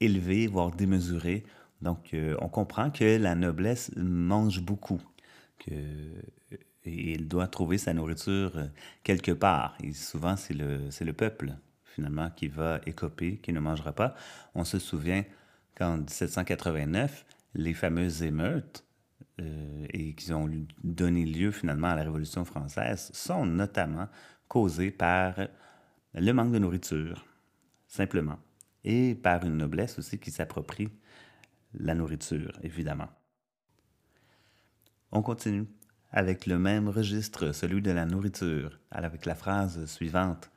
élevé, 0.00 0.46
voire 0.46 0.70
démesuré. 0.70 1.44
Donc 1.82 2.14
euh, 2.14 2.36
on 2.40 2.48
comprend 2.48 2.90
que 2.90 3.18
la 3.18 3.34
noblesse 3.34 3.92
mange 3.96 4.62
beaucoup, 4.62 5.02
que 5.58 5.72
doit 7.20 7.48
trouver 7.48 7.76
sa 7.76 7.92
nourriture 7.92 8.52
quelque 9.02 9.32
part. 9.32 9.76
Et 9.82 9.92
souvent, 9.92 10.36
c'est 10.36 10.54
le, 10.54 10.88
le 11.00 11.12
peuple, 11.12 11.52
finalement, 11.84 12.30
qui 12.30 12.48
va 12.48 12.80
écoper, 12.86 13.36
qui 13.38 13.52
ne 13.52 13.60
mangera 13.60 13.92
pas. 13.92 14.14
On 14.54 14.64
se 14.64 14.78
souvient 14.78 15.24
qu'en 15.78 15.98
1789, 15.98 17.24
les 17.54 17.74
fameuses 17.74 18.22
émeutes 18.22 18.84
euh, 19.40 19.86
et 19.90 20.14
qui 20.14 20.32
ont 20.32 20.50
donné 20.82 21.24
lieu 21.24 21.52
finalement 21.52 21.88
à 21.88 21.94
la 21.94 22.02
Révolution 22.02 22.44
française 22.44 23.10
sont 23.14 23.46
notamment 23.46 24.08
causées 24.48 24.90
par 24.90 25.36
le 26.14 26.32
manque 26.32 26.52
de 26.52 26.58
nourriture, 26.58 27.24
simplement, 27.86 28.38
et 28.82 29.14
par 29.14 29.44
une 29.44 29.56
noblesse 29.56 29.98
aussi 29.98 30.18
qui 30.18 30.30
s'approprie 30.30 30.88
la 31.74 31.94
nourriture, 31.94 32.58
évidemment. 32.62 33.08
On 35.12 35.22
continue 35.22 35.66
avec 36.10 36.46
le 36.46 36.58
même 36.58 36.88
registre, 36.88 37.52
celui 37.52 37.82
de 37.82 37.90
la 37.90 38.06
nourriture, 38.06 38.80
avec 38.90 39.26
la 39.26 39.34
phrase 39.34 39.84
suivante. 39.86 40.50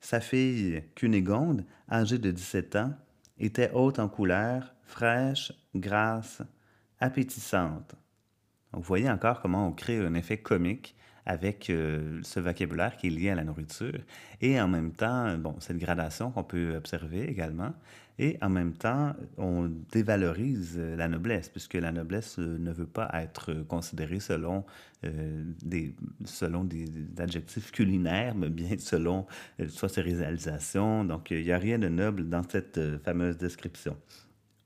Sa 0.00 0.20
fille 0.20 0.84
Cunégonde, 0.94 1.64
âgée 1.90 2.18
de 2.18 2.30
17 2.30 2.76
ans, 2.76 2.94
était 3.40 3.70
haute 3.72 3.98
en 3.98 4.08
couleur, 4.08 4.74
fraîche, 4.84 5.52
grasse, 5.74 6.42
appétissante. 6.98 7.94
vous 8.72 8.82
voyez 8.82 9.10
encore 9.10 9.40
comment 9.40 9.66
on 9.66 9.72
crée 9.72 9.98
un 9.98 10.14
effet 10.14 10.38
comique 10.38 10.94
avec 11.26 11.70
euh, 11.70 12.20
ce 12.22 12.40
vocabulaire 12.40 12.96
qui 12.96 13.08
est 13.08 13.10
lié 13.10 13.30
à 13.30 13.34
la 13.34 13.44
nourriture. 13.44 13.98
Et 14.40 14.60
en 14.60 14.68
même 14.68 14.92
temps, 14.92 15.36
bon, 15.38 15.56
cette 15.60 15.78
gradation 15.78 16.30
qu'on 16.30 16.44
peut 16.44 16.74
observer 16.76 17.28
également. 17.28 17.72
Et 18.18 18.36
en 18.42 18.50
même 18.50 18.74
temps, 18.74 19.14
on 19.38 19.70
dévalorise 19.92 20.78
la 20.78 21.08
noblesse, 21.08 21.48
puisque 21.48 21.74
la 21.74 21.90
noblesse 21.90 22.38
euh, 22.38 22.58
ne 22.58 22.70
veut 22.72 22.86
pas 22.86 23.08
être 23.14 23.54
considérée 23.66 24.20
selon, 24.20 24.64
euh, 25.04 25.44
des, 25.64 25.94
selon 26.24 26.64
des, 26.64 26.84
adjectifs 27.18 27.72
culinaires, 27.72 28.34
mais 28.34 28.50
bien 28.50 28.76
selon 28.78 29.26
soit 29.68 29.88
ses 29.88 30.02
réalisations. 30.02 31.04
Donc, 31.04 31.30
il 31.30 31.44
n'y 31.44 31.52
a 31.52 31.58
rien 31.58 31.78
de 31.78 31.88
noble 31.88 32.28
dans 32.28 32.42
cette 32.42 32.98
fameuse 33.04 33.38
description. 33.38 33.96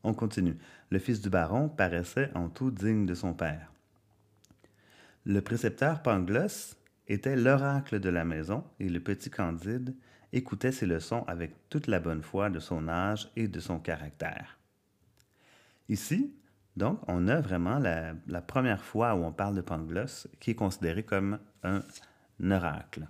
On 0.02 0.14
continue. 0.14 0.56
Le 0.90 0.98
fils 0.98 1.20
du 1.20 1.30
baron 1.30 1.68
paraissait 1.68 2.30
en 2.34 2.48
tout 2.48 2.70
digne 2.70 3.06
de 3.06 3.14
son 3.14 3.32
père. 3.32 3.73
Le 5.26 5.40
précepteur 5.40 6.02
Pangloss 6.02 6.76
était 7.08 7.36
l'oracle 7.36 7.98
de 8.00 8.08
la 8.10 8.24
maison 8.24 8.64
et 8.78 8.88
le 8.88 9.00
petit 9.00 9.30
Candide 9.30 9.94
écoutait 10.32 10.72
ses 10.72 10.86
leçons 10.86 11.24
avec 11.26 11.68
toute 11.68 11.86
la 11.86 12.00
bonne 12.00 12.22
foi 12.22 12.50
de 12.50 12.58
son 12.58 12.88
âge 12.88 13.30
et 13.36 13.48
de 13.48 13.60
son 13.60 13.78
caractère. 13.78 14.58
Ici, 15.88 16.34
donc, 16.76 16.98
on 17.06 17.28
a 17.28 17.40
vraiment 17.40 17.78
la, 17.78 18.42
première 18.42 18.82
fois 18.82 19.14
où 19.14 19.24
on 19.24 19.32
parle 19.32 19.54
de 19.54 19.60
Pangloss 19.60 20.26
qui 20.40 20.50
est 20.50 20.56
considéré 20.56 21.04
comme 21.04 21.38
un 21.62 21.82
oracle. 22.50 23.06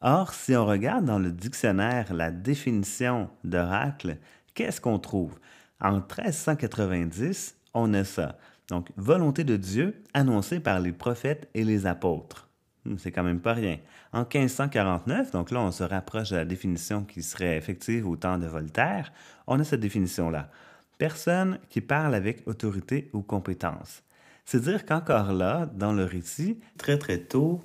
Or, 0.00 0.34
si 0.34 0.54
on 0.54 0.66
regarde 0.66 1.04
dans 1.04 1.18
le 1.18 1.32
dictionnaire 1.32 2.12
la 2.12 2.30
définition 2.30 3.30
d'oracle, 3.44 4.18
qu'est-ce 4.54 4.80
qu'on 4.80 4.98
trouve? 4.98 5.38
En 5.80 5.94
1390, 5.94 7.56
on 7.72 7.94
a 7.94 8.04
ça. 8.04 8.36
Donc, 8.68 8.90
volonté 8.96 9.44
de 9.44 9.56
Dieu 9.56 10.02
annoncée 10.14 10.60
par 10.60 10.80
les 10.80 10.92
prophètes 10.92 11.48
et 11.54 11.64
les 11.64 11.86
apôtres. 11.86 12.48
Hmm, 12.84 12.96
c'est 12.98 13.12
quand 13.12 13.22
même 13.22 13.40
pas 13.40 13.52
rien. 13.52 13.78
En 14.12 14.20
1549, 14.20 15.30
donc 15.30 15.50
là, 15.50 15.60
on 15.60 15.70
se 15.70 15.84
rapproche 15.84 16.30
de 16.30 16.36
la 16.36 16.44
définition 16.44 17.04
qui 17.04 17.22
serait 17.22 17.56
effective 17.56 18.08
au 18.08 18.16
temps 18.16 18.38
de 18.38 18.46
Voltaire, 18.46 19.12
on 19.46 19.60
a 19.60 19.64
cette 19.64 19.80
définition-là. 19.80 20.50
Personne 20.98 21.58
qui 21.68 21.80
parle 21.80 22.14
avec 22.14 22.46
autorité 22.46 23.10
ou 23.12 23.22
compétence. 23.22 24.02
C'est 24.44 24.62
dire 24.62 24.84
qu'encore 24.84 25.32
là, 25.32 25.66
dans 25.66 25.92
le 25.92 26.04
récit, 26.04 26.58
très 26.76 26.98
très 26.98 27.18
tôt, 27.18 27.60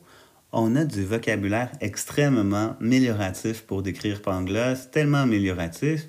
on 0.52 0.76
a 0.76 0.86
du 0.86 1.04
vocabulaire 1.04 1.72
extrêmement 1.82 2.76
amélioratif 2.80 3.64
pour 3.64 3.82
décrire 3.84 4.22
Pangloss, 4.22 4.90
tellement 4.92 5.20
amélioratif 5.20 6.08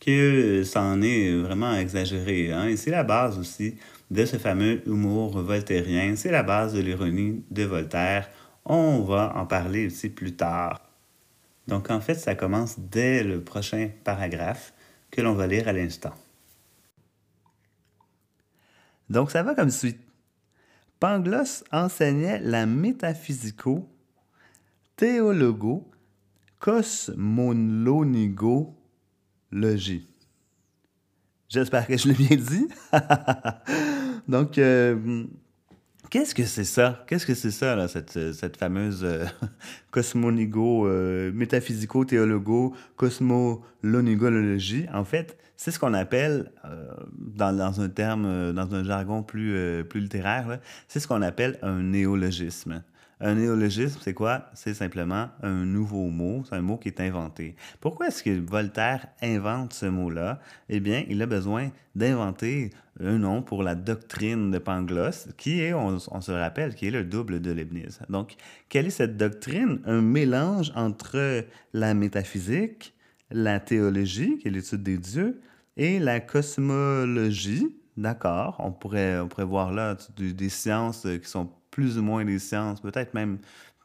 que 0.00 0.62
ça 0.64 0.82
en 0.82 1.00
est 1.02 1.34
vraiment 1.34 1.74
exagéré. 1.74 2.52
Hein? 2.52 2.68
Et 2.68 2.76
c'est 2.76 2.90
la 2.90 3.04
base 3.04 3.38
aussi 3.38 3.76
de 4.10 4.24
ce 4.24 4.36
fameux 4.36 4.86
humour 4.88 5.40
voltairien. 5.40 6.16
C'est 6.16 6.30
la 6.30 6.42
base 6.42 6.74
de 6.74 6.80
l'ironie 6.80 7.44
de 7.50 7.64
Voltaire. 7.64 8.28
On 8.64 9.02
va 9.02 9.34
en 9.36 9.46
parler 9.46 9.86
aussi 9.86 10.08
plus 10.08 10.34
tard. 10.34 10.80
Donc 11.66 11.90
en 11.90 12.00
fait, 12.00 12.14
ça 12.14 12.34
commence 12.34 12.78
dès 12.78 13.24
le 13.24 13.42
prochain 13.42 13.90
paragraphe 14.04 14.72
que 15.10 15.20
l'on 15.20 15.34
va 15.34 15.46
lire 15.46 15.68
à 15.68 15.72
l'instant. 15.72 16.14
Donc 19.10 19.30
ça 19.30 19.42
va 19.42 19.54
comme 19.54 19.70
suit. 19.70 19.98
Pangloss 20.98 21.62
enseignait 21.72 22.40
la 22.40 22.64
métaphysico, 22.66 23.88
théologo, 24.96 25.88
cosmolonigo. 26.58 28.74
J'espère 31.48 31.86
que 31.86 31.96
je 31.96 32.08
l'ai 32.08 32.14
bien 32.14 32.36
dit. 32.36 32.68
Donc, 34.28 34.58
euh, 34.58 35.24
qu'est-ce 36.10 36.34
que 36.34 36.44
c'est 36.44 36.64
ça? 36.64 37.04
Qu'est-ce 37.06 37.24
que 37.24 37.34
c'est 37.34 37.52
ça, 37.52 37.76
là, 37.76 37.86
cette, 37.86 38.56
fameuse 38.56 39.04
euh, 39.04 39.24
cosmonigo, 39.92 40.86
euh, 40.86 41.30
métaphysico-théologo, 41.32 42.74
cosmolonigologie? 42.96 44.86
En 44.92 45.04
fait, 45.04 45.38
c'est 45.56 45.70
ce 45.70 45.78
qu'on 45.78 45.94
appelle, 45.94 46.50
dans, 47.16 47.56
dans, 47.56 47.80
un 47.80 47.88
terme, 47.88 48.52
dans 48.52 48.74
un 48.74 48.84
jargon 48.84 49.22
plus, 49.22 49.84
plus 49.88 50.00
littéraire, 50.00 50.58
c'est 50.88 51.00
ce 51.00 51.08
qu'on 51.08 51.22
appelle 51.22 51.58
un 51.62 51.80
néologisme. 51.80 52.82
Un 53.18 53.36
néologisme, 53.36 53.98
c'est 54.02 54.12
quoi? 54.12 54.50
C'est 54.52 54.74
simplement 54.74 55.30
un 55.42 55.64
nouveau 55.64 56.08
mot, 56.08 56.44
c'est 56.46 56.54
un 56.54 56.60
mot 56.60 56.76
qui 56.76 56.88
est 56.88 57.00
inventé. 57.00 57.56
Pourquoi 57.80 58.08
est-ce 58.08 58.22
que 58.22 58.38
Voltaire 58.38 59.06
invente 59.22 59.72
ce 59.72 59.86
mot-là? 59.86 60.38
Eh 60.68 60.80
bien, 60.80 61.02
il 61.08 61.22
a 61.22 61.26
besoin 61.26 61.70
d'inventer 61.94 62.70
un 63.00 63.16
nom 63.16 63.40
pour 63.40 63.62
la 63.62 63.74
doctrine 63.74 64.50
de 64.50 64.58
Pangloss, 64.58 65.28
qui 65.38 65.62
est, 65.62 65.72
on, 65.72 65.98
se 65.98 66.30
rappelle, 66.30 66.74
qui 66.74 66.88
est 66.88 66.90
le 66.90 67.04
double 67.04 67.40
de 67.40 67.52
Leibniz. 67.52 68.00
Donc, 68.10 68.36
quelle 68.68 68.86
est 68.86 68.90
cette 68.90 69.16
doctrine? 69.16 69.80
Un 69.86 70.02
mélange 70.02 70.70
entre 70.74 71.46
la 71.72 71.94
métaphysique, 71.94 72.94
la 73.30 73.60
théologie, 73.60 74.36
qui 74.38 74.48
est 74.48 74.50
l'étude 74.50 74.82
des 74.82 74.98
dieux, 74.98 75.40
et 75.78 75.98
la 75.98 76.20
cosmologie, 76.20 77.74
d'accord, 77.96 78.56
on 78.58 78.72
pourrait, 78.72 79.20
on 79.20 79.28
pourrait 79.28 79.44
voir 79.44 79.72
là 79.72 79.96
des 80.18 80.48
sciences 80.50 81.06
qui 81.22 81.28
sont 81.28 81.50
plus 81.76 81.98
ou 81.98 82.02
moins 82.02 82.24
des 82.24 82.38
sciences, 82.38 82.80
peut-être 82.80 83.12
même 83.12 83.36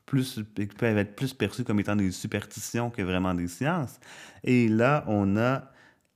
plus, 0.05 0.39
peuvent 0.77 0.97
être 0.97 1.13
plus 1.13 1.33
perçues 1.33 1.65
comme 1.65 1.81
étant 1.81 1.97
des 1.97 2.11
superstitions 2.11 2.89
que 2.89 3.01
vraiment 3.01 3.33
des 3.33 3.49
sciences. 3.49 3.99
Et 4.45 4.69
là, 4.69 5.03
on 5.07 5.35
a 5.35 5.69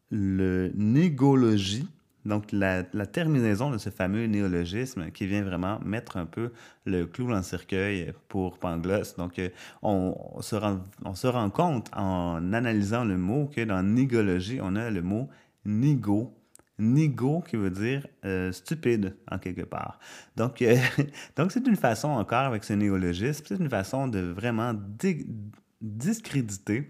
le 0.10 0.72
négologie, 0.74 1.86
donc 2.24 2.54
la, 2.54 2.84
terminaison 2.84 3.72
de 3.72 3.78
ce 3.78 3.90
fameux 3.90 4.26
néologisme 4.26 5.12
qui 5.12 5.28
vient 5.28 5.44
vraiment 5.44 5.82
mettre 5.84 6.16
un 6.16 6.26
peu 6.26 6.54
le 6.86 7.08
clou 7.08 7.28
dans 7.28 7.36
le 7.36 7.44
cercueil 7.44 8.14
pour 8.30 8.58
Pangloss. 8.58 9.18
Donc, 9.18 9.38
euh, 9.38 9.50
on, 9.82 10.16
se 10.40 10.56
rend, 10.56 10.80
on 11.04 11.14
se 11.14 11.28
rend 11.28 11.50
compte 11.50 11.90
en 11.94 12.54
analysant 12.54 13.04
le 13.04 13.18
mot 13.18 13.52
que 13.54 13.66
dans 13.66 13.84
négologie, 13.84 14.60
on 14.62 14.78
a 14.78 14.90
le 14.90 15.02
mot 15.02 15.28
nigo, 15.66 16.34
nigo 16.78 17.42
qui 17.42 17.56
veut 17.56 17.70
dire 17.70 18.08
euh, 18.26 18.52
stupide 18.52 19.16
en 19.32 19.38
quelque 19.38 19.62
part. 19.64 20.00
Donc, 20.36 20.62
euh, 20.62 20.78
donc 21.36 21.52
c'est 21.52 21.66
une 21.68 21.76
façon 21.76 22.10
encore 22.10 22.46
avec 22.46 22.64
ce 22.64 22.74
néologisme, 22.74 23.46
c'est 23.48 23.60
une 23.60 23.70
façon 23.70 24.08
de 24.08 24.20
vraiment 24.20 24.74
discréditer, 25.82 26.90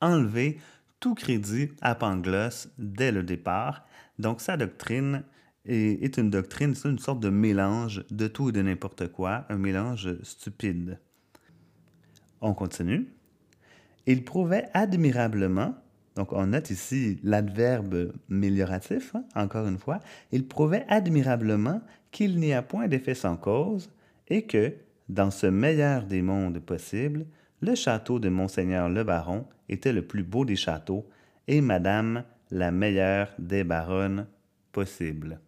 enlever 0.00 0.58
tout 1.00 1.14
crédit 1.14 1.70
à 1.80 1.94
Pangloss 1.94 2.68
dès 2.78 3.12
le 3.12 3.22
départ. 3.22 3.86
Donc 4.18 4.40
sa 4.40 4.56
doctrine 4.56 5.22
est, 5.64 6.02
est 6.02 6.16
une 6.16 6.30
doctrine, 6.30 6.74
c'est 6.74 6.88
une 6.88 6.98
sorte 6.98 7.20
de 7.20 7.30
mélange 7.30 8.04
de 8.10 8.26
tout 8.26 8.48
et 8.48 8.52
de 8.52 8.62
n'importe 8.62 9.12
quoi, 9.12 9.44
un 9.48 9.58
mélange 9.58 10.20
stupide. 10.22 10.98
On 12.40 12.54
continue. 12.54 13.08
Il 14.06 14.24
prouvait 14.24 14.68
admirablement 14.74 15.74
donc, 16.18 16.32
on 16.32 16.46
note 16.46 16.70
ici 16.70 17.20
l'adverbe 17.22 18.12
mélioratif, 18.28 19.14
hein, 19.14 19.22
encore 19.36 19.68
une 19.68 19.78
fois. 19.78 20.00
Il 20.32 20.48
prouvait 20.48 20.84
admirablement 20.88 21.80
qu'il 22.10 22.40
n'y 22.40 22.52
a 22.52 22.60
point 22.60 22.88
d'effet 22.88 23.14
sans 23.14 23.36
cause 23.36 23.88
et 24.26 24.42
que, 24.42 24.74
dans 25.08 25.30
ce 25.30 25.46
meilleur 25.46 26.02
des 26.02 26.20
mondes 26.20 26.58
possibles, 26.58 27.24
le 27.60 27.76
château 27.76 28.18
de 28.18 28.28
Monseigneur 28.28 28.88
le 28.88 29.04
Baron 29.04 29.46
était 29.68 29.92
le 29.92 30.02
plus 30.02 30.24
beau 30.24 30.44
des 30.44 30.56
châteaux 30.56 31.08
et 31.46 31.60
Madame 31.60 32.24
la 32.50 32.72
meilleure 32.72 33.32
des 33.38 33.62
baronnes 33.62 34.26
possibles. 34.72 35.38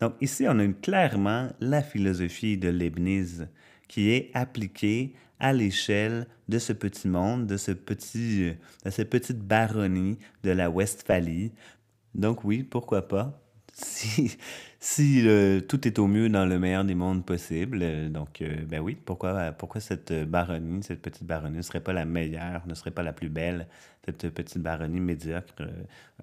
Donc 0.00 0.14
ici, 0.22 0.46
on 0.48 0.58
a 0.58 0.66
clairement 0.68 1.50
la 1.60 1.82
philosophie 1.82 2.56
de 2.56 2.70
Leibniz 2.70 3.48
qui 3.86 4.12
est 4.12 4.30
appliquée 4.32 5.14
à 5.38 5.52
l'échelle 5.52 6.26
de 6.48 6.58
ce 6.58 6.72
petit 6.72 7.08
monde, 7.08 7.46
de, 7.46 7.56
ce 7.56 7.72
petit, 7.72 8.54
de 8.84 8.90
cette 8.90 9.10
petite 9.10 9.38
baronnie 9.38 10.18
de 10.42 10.50
la 10.50 10.70
Westphalie. 10.70 11.52
Donc 12.14 12.44
oui, 12.44 12.62
pourquoi 12.62 13.08
pas? 13.08 13.42
Si, 13.78 14.38
si 14.80 15.26
tout 15.68 15.86
est 15.86 15.98
au 15.98 16.06
mieux 16.06 16.28
dans 16.28 16.46
le 16.46 16.58
meilleur 16.58 16.84
des 16.84 16.94
mondes 16.94 17.26
possibles, 17.26 17.80
euh, 17.82 18.08
donc 18.08 18.40
euh, 18.40 18.64
ben 18.64 18.80
oui, 18.80 18.94
pourquoi, 18.94 19.52
pourquoi 19.52 19.80
cette 19.80 20.12
baronnie, 20.12 20.82
cette 20.82 21.02
petite 21.02 21.24
baronnie 21.24 21.58
ne 21.58 21.62
serait 21.62 21.80
pas 21.80 21.92
la 21.92 22.04
meilleure, 22.04 22.66
ne 22.66 22.74
serait 22.74 22.90
pas 22.90 23.02
la 23.02 23.12
plus 23.12 23.28
belle? 23.28 23.66
Cette 24.04 24.30
petite 24.30 24.58
baronnie 24.62 25.00
médiocre 25.00 25.62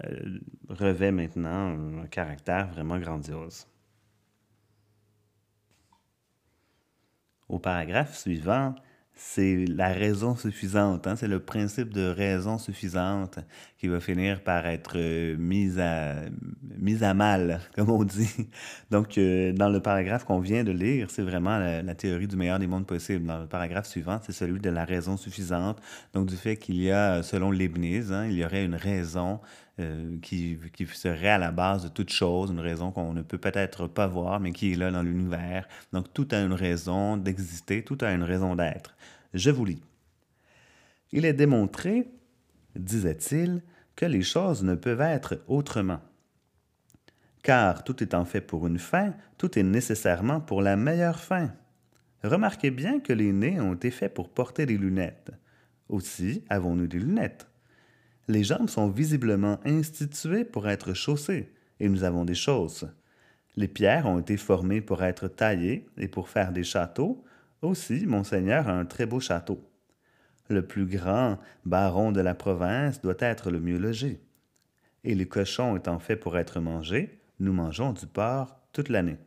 euh, 0.04 0.40
revêt 0.70 1.12
maintenant 1.12 2.02
un 2.02 2.08
caractère 2.08 2.70
vraiment 2.70 2.98
grandiose. 2.98 3.68
Au 7.50 7.60
paragraphe 7.60 8.18
suivant, 8.18 8.74
c'est 9.16 9.66
la 9.68 9.90
raison 9.90 10.36
suffisante, 10.36 11.06
hein? 11.06 11.16
c'est 11.16 11.28
le 11.28 11.40
principe 11.40 11.94
de 11.94 12.08
raison 12.08 12.58
suffisante 12.58 13.40
qui 13.78 13.88
va 13.88 14.00
finir 14.00 14.42
par 14.42 14.66
être 14.66 14.94
euh, 14.96 15.38
mise, 15.38 15.80
à, 15.80 16.16
mise 16.80 17.04
à 17.04 17.14
mal, 17.14 17.62
comme 17.76 17.92
on 17.92 18.04
dit. 18.04 18.48
Donc, 18.90 19.18
euh, 19.18 19.54
dans 19.54 19.70
le 19.70 19.82
paragraphe 19.82 20.26
qu'on 20.26 20.40
vient 20.40 20.64
de 20.64 20.72
lire, 20.72 21.12
c'est 21.12 21.22
vraiment 21.22 21.58
la, 21.60 21.96
théorie 21.96 22.28
du 22.28 22.36
meilleur 22.36 22.58
des 22.60 22.68
mondes 22.68 22.88
possibles. 22.88 23.26
Dans 23.26 23.40
le 23.40 23.48
paragraphe 23.48 23.88
suivant, 23.88 24.20
c'est 24.24 24.32
celui 24.32 24.60
de 24.60 24.70
la 24.70 24.84
raison 24.84 25.16
suffisante, 25.16 25.80
donc 26.14 26.28
du 26.28 26.36
fait 26.36 26.58
qu'il 26.58 26.82
y 26.82 26.92
a, 26.92 27.22
selon 27.22 27.52
Leibniz, 27.52 28.12
hein, 28.12 28.26
il 28.26 28.34
y 28.34 28.44
aurait 28.44 28.66
une 28.66 28.76
raison 28.76 29.40
euh, 29.80 30.18
qui, 30.22 30.60
qui, 30.74 30.86
serait 30.86 31.30
à 31.30 31.38
la 31.40 31.52
base 31.52 31.84
de 31.84 31.90
toute 31.90 32.12
chose, 32.12 32.52
une 32.52 32.60
raison 32.60 32.92
qu'on 32.92 33.14
ne 33.14 33.24
peut 33.24 33.40
peut-être 33.40 33.88
pas 33.88 34.06
voir, 34.06 34.40
mais 34.40 34.52
qui 34.52 34.74
est 34.74 34.76
là 34.76 34.92
dans 34.92 35.02
l'univers. 35.02 35.68
Donc, 35.92 36.14
tout 36.14 36.28
a 36.32 36.40
une 36.42 36.54
raison 36.54 37.18
d'exister, 37.18 37.84
tout 37.84 37.98
a 38.02 38.12
une 38.12 38.24
raison 38.24 38.56
d'être. 38.56 38.96
Je 39.34 39.50
vous 39.50 39.66
lis. 39.66 39.82
Il 41.12 41.26
est 41.26 41.34
démontré, 41.34 42.08
disait-il, 42.76 43.62
que 43.96 44.06
les 44.06 44.22
choses 44.22 44.64
ne 44.64 44.76
peuvent 44.76 45.02
être 45.02 45.42
autrement. 45.48 46.02
Car 47.44 47.84
tout 47.84 48.02
étant 48.04 48.26
fait 48.26 48.42
pour 48.42 48.68
une 48.68 48.80
fin, 48.80 49.14
tout 49.38 49.58
est 49.58 49.64
nécessairement 49.64 50.40
pour 50.40 50.62
la 50.62 50.76
meilleure 50.76 51.20
fin. 51.20 51.52
Remarquez 52.24 52.72
bien 52.72 53.00
que 53.00 53.12
les 53.12 53.34
nez 53.34 53.60
ont 53.60 53.74
été 53.74 53.92
faits 53.92 54.14
pour 54.14 54.30
porter 54.30 54.66
des 54.66 54.78
lunettes. 54.78 55.32
Aussi 55.90 56.44
avons-nous 56.50 56.88
des 56.88 57.00
lunettes. 57.00 57.48
Les 58.28 58.44
jambes 58.44 58.70
sont 58.70 58.90
visiblement 58.90 59.60
instituées 59.66 60.46
pour 60.46 60.70
être 60.70 60.94
chaussées, 60.94 61.52
et 61.80 61.90
nous 61.90 62.04
avons 62.04 62.24
des 62.24 62.36
chausses. 62.36 62.86
Les 63.56 63.68
pierres 63.68 64.08
ont 64.08 64.20
été 64.20 64.38
formées 64.38 64.82
pour 64.82 65.04
être 65.04 65.28
taillées 65.28 65.86
et 65.98 66.08
pour 66.08 66.30
faire 66.30 66.52
des 66.52 66.64
châteaux, 66.64 67.24
aussi, 67.62 68.06
monseigneur 68.06 68.68
a 68.68 68.74
un 68.74 68.86
très 68.86 69.06
beau 69.06 69.20
château. 69.20 69.70
Le 70.50 70.66
plus 70.66 70.86
grand 70.86 71.40
baron 71.66 72.12
de 72.12 72.22
la 72.22 72.36
province 72.36 73.02
doit 73.02 73.16
être 73.20 73.52
le 73.52 73.60
mieux 73.60 73.78
logé. 73.78 74.22
Et 75.04 75.16
les 75.16 75.28
cochons 75.28 75.78
étant 75.78 76.00
faits 76.00 76.20
pour 76.20 76.38
être 76.38 76.60
mangés, 76.60 77.20
nous 77.40 77.54
mangeons 77.54 77.94
du 77.94 78.06
porc 78.06 78.60
toute 78.74 78.90
l'année. 78.90 79.18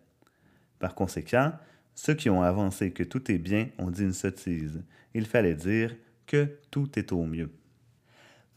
Par 0.78 0.94
conséquent, 0.94 1.52
ceux 1.94 2.14
qui 2.14 2.28
ont 2.28 2.42
avancé 2.42 2.92
que 2.92 3.02
tout 3.02 3.30
est 3.30 3.38
bien 3.38 3.68
ont 3.78 3.90
dit 3.90 4.02
une 4.02 4.12
sottise. 4.12 4.82
Il 5.14 5.26
fallait 5.26 5.54
dire 5.54 5.94
que 6.26 6.58
tout 6.70 6.98
est 6.98 7.12
au 7.12 7.24
mieux. 7.24 7.50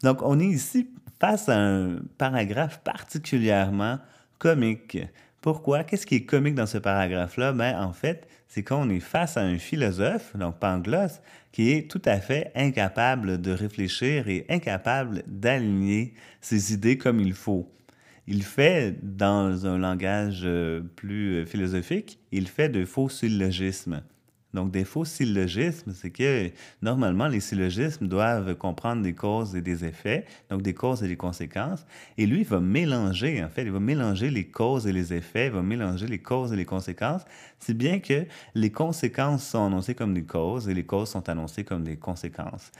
Donc, 0.04 0.22
on 0.22 0.40
est 0.40 0.48
ici 0.48 0.90
face 1.20 1.50
à 1.50 1.58
un 1.58 2.00
paragraphe 2.18 2.80
particulièrement 2.84 4.00
comique 4.38 4.98
pourquoi? 5.42 5.86
Qu'est-ce 5.86 6.06
qui 6.06 6.16
est 6.16 6.26
comique 6.26 6.56
dans 6.56 6.66
ce 6.66 6.78
paragraphe-là? 6.78 7.54
Ben, 7.54 7.82
en 7.82 7.94
fait, 7.94 8.28
c'est 8.48 8.64
qu'on 8.64 8.90
est 8.90 9.00
face 9.00 9.38
à 9.38 9.42
un 9.42 9.58
philosophe, 9.58 10.36
donc 10.36 10.60
Pangloss, 10.60 11.22
qui 11.54 11.72
est 11.72 11.90
tout 11.90 12.02
à 12.04 12.20
fait 12.20 12.52
incapable 12.56 13.40
de 13.40 13.52
réfléchir 13.52 14.28
et 14.28 14.46
incapable 14.50 15.24
d'aligner 15.28 16.14
ses 16.42 16.74
idées 16.74 16.98
comme 16.98 17.22
il 17.22 17.34
faut. 17.34 17.72
Il 18.28 18.44
fait, 18.44 18.98
dans 19.02 19.66
un 19.66 19.78
langage 19.78 20.42
euh, 20.44 20.82
plus 20.98 21.46
philosophique, 21.46 22.20
il 22.32 22.48
fait 22.48 22.70
de 22.70 22.84
faux 22.86 23.10
syllogismes. 23.10 24.02
Donc, 24.54 24.72
des 24.72 24.84
faux 24.84 25.06
syllogismes, 25.06 25.94
c'est 25.94 26.10
que 26.10 26.50
normalement, 26.82 27.28
les 27.28 27.40
syllogismes 27.40 28.08
doivent 28.08 28.56
comprendre 28.56 29.04
des 29.04 29.14
causes 29.14 29.56
et 29.56 29.62
des 29.62 29.86
effets, 29.86 30.26
donc 30.50 30.64
des 30.64 30.74
causes 30.74 31.04
et 31.04 31.08
des 31.08 31.18
conséquences. 31.18 31.86
Et 32.18 32.26
lui, 32.26 32.40
il 32.40 32.48
va 32.48 32.60
mélanger, 32.60 33.44
en 33.44 33.50
fait, 33.50 33.64
il 33.64 33.72
va 33.72 33.80
mélanger 33.80 34.32
les 34.32 34.48
causes 34.48 34.88
et 34.88 34.92
les 34.92 35.14
effets, 35.14 35.48
il 35.48 35.52
va 35.52 35.62
mélanger 35.62 36.08
les 36.08 36.20
causes 36.20 36.52
et 36.52 36.56
les 36.56 36.66
conséquences, 36.66 37.26
si 37.60 37.76
bien 37.76 38.00
que 38.00 38.26
les 38.56 38.72
conséquences 38.72 39.48
sont 39.48 39.66
annoncées 39.66 39.94
comme 39.94 40.16
des 40.16 40.24
causes 40.24 40.68
et 40.68 40.74
les 40.74 40.86
causes 40.86 41.10
sont 41.10 41.30
annoncées 41.30 41.64
comme 41.64 41.84
des 41.84 41.98
conséquences. 41.98 42.72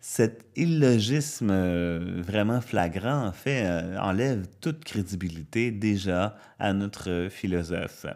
Cet 0.00 0.44
illogisme 0.54 1.48
euh, 1.50 2.20
vraiment 2.22 2.60
flagrant, 2.60 3.26
en 3.26 3.32
fait, 3.32 3.64
euh, 3.64 3.98
enlève 3.98 4.46
toute 4.60 4.84
crédibilité 4.84 5.70
déjà 5.70 6.36
à 6.58 6.72
notre 6.74 7.28
philosophe. 7.30 8.06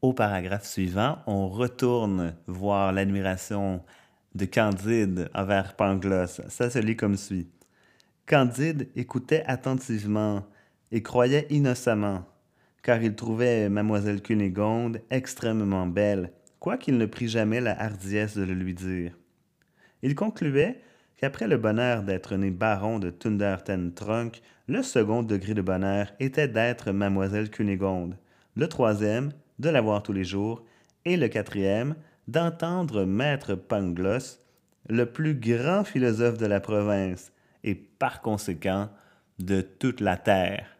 Au 0.00 0.12
paragraphe 0.12 0.64
suivant, 0.64 1.18
on 1.26 1.48
retourne 1.48 2.36
voir 2.46 2.92
l'admiration 2.92 3.82
de 4.36 4.44
Candide 4.44 5.28
envers 5.34 5.74
Pangloss. 5.74 6.40
Ça 6.48 6.70
se 6.70 6.78
lit 6.78 6.94
comme 6.94 7.16
suit. 7.16 7.48
Candide 8.24 8.88
écoutait 8.94 9.42
attentivement, 9.46 10.44
et 10.92 11.02
croyait 11.02 11.46
innocemment, 11.50 12.24
car 12.82 13.02
il 13.02 13.14
trouvait 13.14 13.68
mademoiselle 13.68 14.22
Cunégonde 14.22 15.00
extrêmement 15.10 15.86
belle, 15.86 16.32
quoiqu'il 16.60 16.96
ne 16.96 17.06
prit 17.06 17.28
jamais 17.28 17.60
la 17.60 17.78
hardiesse 17.78 18.36
de 18.36 18.42
le 18.42 18.54
lui 18.54 18.74
dire. 18.74 19.18
Il 20.02 20.14
concluait 20.14 20.80
qu'après 21.16 21.48
le 21.48 21.56
bonheur 21.56 22.04
d'être 22.04 22.36
né 22.36 22.50
baron 22.50 23.00
de 23.00 23.10
Tunderten 23.10 23.92
Trunk, 23.92 24.42
le 24.68 24.82
second 24.82 25.24
degré 25.24 25.54
de 25.54 25.62
bonheur 25.62 26.12
était 26.20 26.48
d'être 26.48 26.92
mademoiselle 26.92 27.50
Cunégonde, 27.50 28.16
le 28.54 28.68
troisième, 28.68 29.32
de 29.58 29.68
la 29.68 29.80
voir 29.80 30.02
tous 30.02 30.12
les 30.12 30.24
jours, 30.24 30.64
et 31.04 31.16
le 31.16 31.28
quatrième, 31.28 31.94
d'entendre 32.26 33.04
maître 33.04 33.54
Pangloss, 33.54 34.40
le 34.88 35.06
plus 35.06 35.34
grand 35.34 35.84
philosophe 35.84 36.38
de 36.38 36.46
la 36.46 36.60
province, 36.60 37.32
et 37.64 37.74
par 37.74 38.20
conséquent 38.20 38.88
de 39.38 39.60
toute 39.60 40.00
la 40.00 40.16
terre. 40.16 40.78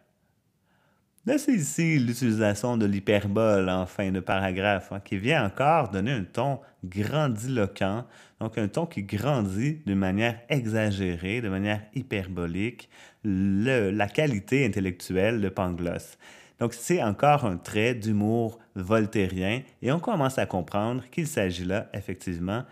C'est 1.37 1.53
ici 1.53 1.99
l'utilisation 1.99 2.75
de 2.75 2.87
l'hyperbole 2.87 3.69
en 3.69 3.85
fin 3.85 4.11
de 4.11 4.19
paragraphe, 4.19 4.91
hein, 4.91 4.99
qui 4.99 5.17
vient 5.17 5.45
encore 5.45 5.89
donner 5.89 6.11
un 6.11 6.23
ton 6.23 6.59
grandiloquent, 6.83 8.05
donc 8.39 8.57
un 8.57 8.67
ton 8.67 8.87
qui 8.87 9.03
grandit 9.03 9.79
de 9.85 9.93
manière 9.93 10.39
exagérée, 10.49 11.41
de 11.41 11.49
manière 11.49 11.81
hyperbolique, 11.93 12.89
la 13.23 14.07
qualité 14.07 14.65
intellectuelle 14.65 15.39
de 15.39 15.49
Pangloss. 15.49 16.17
Donc 16.59 16.73
c'est 16.73 17.01
encore 17.01 17.45
un 17.45 17.57
trait 17.57 17.95
d'humour 17.95 18.59
voltairien 18.75 19.61
et 19.81 19.91
on 19.91 19.99
commence 19.99 20.37
à 20.37 20.45
comprendre 20.45 21.03
qu'il 21.09 21.27
s'agit 21.27 21.65
là 21.65 21.89
effectivement 21.93 22.63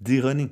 d'ironie. 0.00 0.50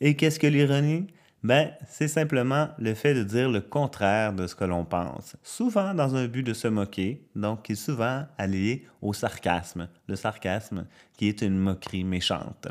Et 0.00 0.16
qu'est-ce 0.16 0.38
que 0.38 0.46
l'ironie? 0.46 1.06
Ben, 1.44 1.72
c'est 1.88 2.08
simplement 2.08 2.70
le 2.78 2.94
fait 2.94 3.14
de 3.14 3.22
dire 3.22 3.48
le 3.48 3.60
contraire 3.60 4.32
de 4.32 4.46
ce 4.48 4.56
que 4.56 4.64
l'on 4.64 4.84
pense, 4.84 5.36
souvent 5.42 5.94
dans 5.94 6.16
un 6.16 6.26
but 6.26 6.42
de 6.42 6.52
se 6.52 6.66
moquer, 6.66 7.24
donc 7.36 7.62
qui 7.62 7.72
est 7.72 7.76
souvent 7.76 8.26
allié 8.38 8.86
au 9.02 9.12
sarcasme, 9.12 9.88
le 10.08 10.16
sarcasme 10.16 10.86
qui 11.16 11.28
est 11.28 11.42
une 11.42 11.56
moquerie 11.56 12.02
méchante. 12.02 12.66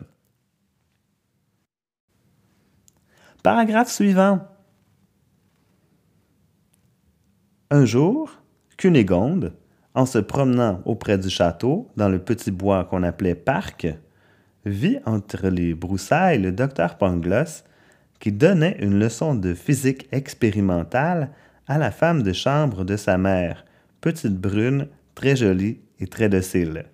Paragraphe 3.42 3.90
suivant. 3.90 4.46
Un 7.70 7.86
jour, 7.86 8.32
Cunégonde, 8.78 9.54
en 9.96 10.06
se 10.06 10.20
promenant 10.20 10.82
auprès 10.86 11.18
du 11.18 11.30
château, 11.30 11.90
dans 11.98 12.10
le 12.10 12.20
petit 12.20 12.52
bois 12.52 12.86
qu'on 12.86 13.02
appelait 13.02 13.34
parc, 13.34 13.88
vit 14.66 15.00
entre 15.06 15.48
les 15.48 15.74
broussailles 15.74 16.42
le 16.42 16.52
docteur 16.52 16.98
Pangloss 16.98 17.64
qui 18.20 18.32
donnait 18.32 18.78
une 18.80 19.00
leçon 19.00 19.36
de 19.36 19.54
physique 19.54 20.08
expérimentale 20.12 21.32
à 21.68 21.78
la 21.78 21.92
femme 21.92 22.24
de 22.24 22.34
chambre 22.34 22.84
de 22.84 22.98
sa 22.98 23.18
mère, 23.18 23.66
petite 24.02 24.36
brune, 24.36 24.88
très 25.16 25.36
jolie 25.36 25.80
et 26.00 26.08
très 26.08 26.30
docile. 26.30 26.86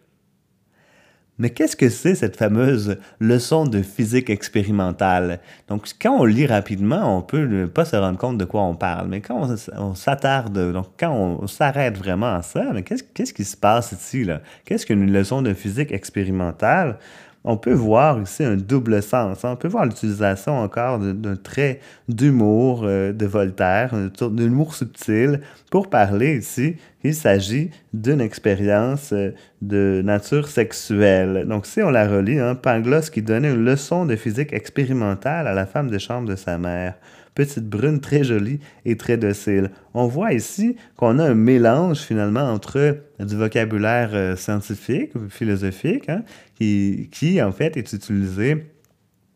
Mais 1.40 1.50
qu'est-ce 1.50 1.76
que 1.76 1.90
c'est 1.90 2.14
cette 2.14 2.38
fameuse 2.38 2.98
leçon 3.20 3.66
de 3.66 3.82
physique 3.82 4.30
expérimentale? 4.30 5.40
Donc, 5.68 5.88
quand 6.00 6.20
on 6.20 6.26
lit 6.26 6.46
rapidement, 6.46 7.18
on 7.18 7.24
peut 7.24 7.68
pas 7.68 7.86
se 7.86 7.96
rendre 7.96 8.20
compte 8.20 8.38
de 8.38 8.46
quoi 8.46 8.62
on 8.62 8.76
parle. 8.76 9.08
Mais 9.08 9.20
quand 9.20 9.50
on, 9.78 9.96
s'attarde, 9.96 10.72
donc 10.72 10.88
quand 11.00 11.12
on, 11.12 11.48
s'arrête 11.48 11.98
vraiment 11.98 12.36
à 12.36 12.44
ça, 12.44 12.66
mais 12.74 12.84
qu'est-ce, 12.84 13.34
qui 13.34 13.46
se 13.46 13.58
passe 13.58 13.94
ici? 13.94 14.28
Qu'est-ce 14.66 14.86
qu'une 14.86 15.12
leçon 15.12 15.42
de 15.42 15.54
physique 15.56 15.92
expérimentale? 15.92 17.00
On 17.44 17.58
peut 17.58 17.74
voir 17.74 18.22
ici 18.22 18.44
un 18.44 18.56
double 18.56 19.02
sens. 19.02 19.44
Hein. 19.44 19.52
On 19.54 19.56
peut 19.56 19.68
voir 19.68 19.86
l'utilisation 19.86 20.58
encore 20.60 21.00
d'un 21.00 21.36
trait 21.36 21.80
d'humour 22.08 22.84
euh, 22.84 23.12
de 23.12 23.26
Voltaire, 23.26 23.94
d'un 23.94 24.44
humour 24.44 24.76
subtil, 24.76 25.42
pour 25.70 25.90
parler 25.90 26.38
ici 26.38 26.78
qu'il 27.02 27.14
s'agit 27.14 27.70
d'une 27.94 28.22
expérience 28.22 29.12
euh, 29.12 29.32
de 29.62 30.02
nature 30.04 30.48
sexuelle. 30.48 31.46
Donc, 31.48 31.66
si 31.66 31.82
on 31.82 31.90
la 31.90 32.08
relit, 32.08 32.40
hein, 32.40 32.56
Pangloss 32.56 33.10
qui 33.10 33.22
donnait 33.22 33.52
une 33.52 33.66
leçon 33.66 34.06
de 34.06 34.16
physique 34.16 34.54
expérimentale 34.54 35.48
à 35.48 35.54
la 35.54 35.66
femme 35.66 35.90
de 35.90 35.98
chambre 35.98 36.30
de 36.30 36.36
sa 36.36 36.58
mère 36.58 36.96
petite 37.36 37.68
brune 37.68 38.00
très 38.00 38.24
jolie 38.24 38.60
et 38.86 38.98
très 38.98 39.18
docile. 39.18 39.72
On 39.94 40.08
voit 40.08 40.34
ici 40.34 40.76
qu'on 40.96 41.20
a 41.20 41.30
un 41.30 41.34
mélange 41.36 42.00
finalement 42.00 42.52
entre 42.52 42.98
du 43.20 43.36
vocabulaire 43.36 44.12
euh, 44.14 44.36
scientifique, 44.36 45.12
philosophique, 45.30 46.10
hein, 46.10 46.24
qui, 46.56 47.42
en 47.42 47.52
fait 47.52 47.78
est 47.78 47.94
utilisé 47.94 48.66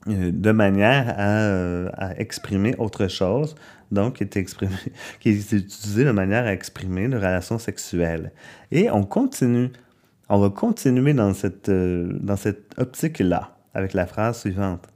euh, 0.07 0.31
de 0.31 0.51
manière 0.51 1.15
euh, 1.17 1.89
à, 1.93 2.17
exprimer 2.19 2.75
autre 2.77 3.07
chose, 3.07 3.55
donc 3.91 4.15
qui 5.19 5.29
est, 5.29 5.51
utilisé 5.51 6.03
de 6.03 6.11
manière 6.11 6.45
à 6.45 6.53
exprimer 6.53 7.03
une 7.03 7.15
relation 7.15 7.57
sexuelle. 7.57 8.31
Et 8.71 8.89
on 8.91 9.03
continue, 9.03 9.71
on 10.29 10.39
va 10.39 10.49
continuer 10.49 11.13
dans 11.13 11.33
cette, 11.33 11.69
dans 11.69 12.37
cette 12.37 12.73
optique-là 12.77 13.57
avec 13.73 13.93
la 13.93 14.05
phrase 14.05 14.39
suivante 14.39 14.87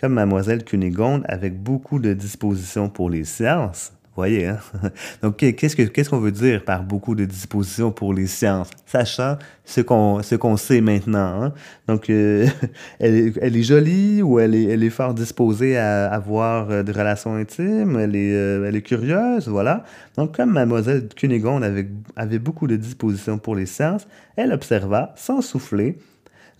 comme 0.00 0.14
Mademoiselle 0.14 0.64
Cunégonde 0.64 1.24
avec 1.28 1.62
beaucoup 1.62 1.98
de 1.98 2.14
dispositions 2.14 2.88
pour 2.88 3.10
les 3.10 3.24
sciences. 3.24 3.92
Voyez, 4.16 4.48
hein? 4.48 4.58
Donc, 5.22 5.36
qu'est-ce 5.36 6.10
qu'on 6.10 6.18
veut 6.18 6.32
dire 6.32 6.64
par 6.64 6.82
beaucoup 6.82 7.14
de 7.14 7.24
dispositions 7.24 7.92
pour 7.92 8.12
les 8.12 8.26
sciences? 8.26 8.68
Sachant 8.84 9.38
ce 9.64 9.80
qu'on 9.82 10.56
sait 10.56 10.80
maintenant. 10.80 11.42
Hein? 11.42 11.52
Donc, 11.86 12.10
euh, 12.10 12.46
elle, 12.98 13.14
est, 13.14 13.38
elle, 13.40 13.56
est, 13.56 13.62
jolie 13.62 14.20
ou 14.20 14.40
elle 14.40 14.54
est, 14.54 14.64
elle 14.64 14.82
est 14.82 14.90
fort 14.90 15.14
disposée 15.14 15.78
à 15.78 16.12
avoir 16.12 16.70
euh, 16.70 16.82
des 16.82 16.92
relations 16.92 17.34
intimes, 17.34 17.98
elle 17.98 18.16
est, 18.16 18.34
euh, 18.34 18.66
elle 18.66 18.74
est 18.74 18.82
curieuse, 18.82 19.48
voilà. 19.48 19.84
Donc, 20.16 20.36
comme 20.36 20.50
Mademoiselle 20.50 21.08
Cunégonde 21.14 21.62
avait, 21.62 21.88
avait 22.16 22.40
beaucoup 22.40 22.66
de 22.66 22.76
dispositions 22.76 23.38
pour 23.38 23.54
les 23.54 23.66
sciences, 23.66 24.08
elle 24.36 24.52
observa, 24.52 25.14
sans 25.16 25.40
souffler, 25.40 25.98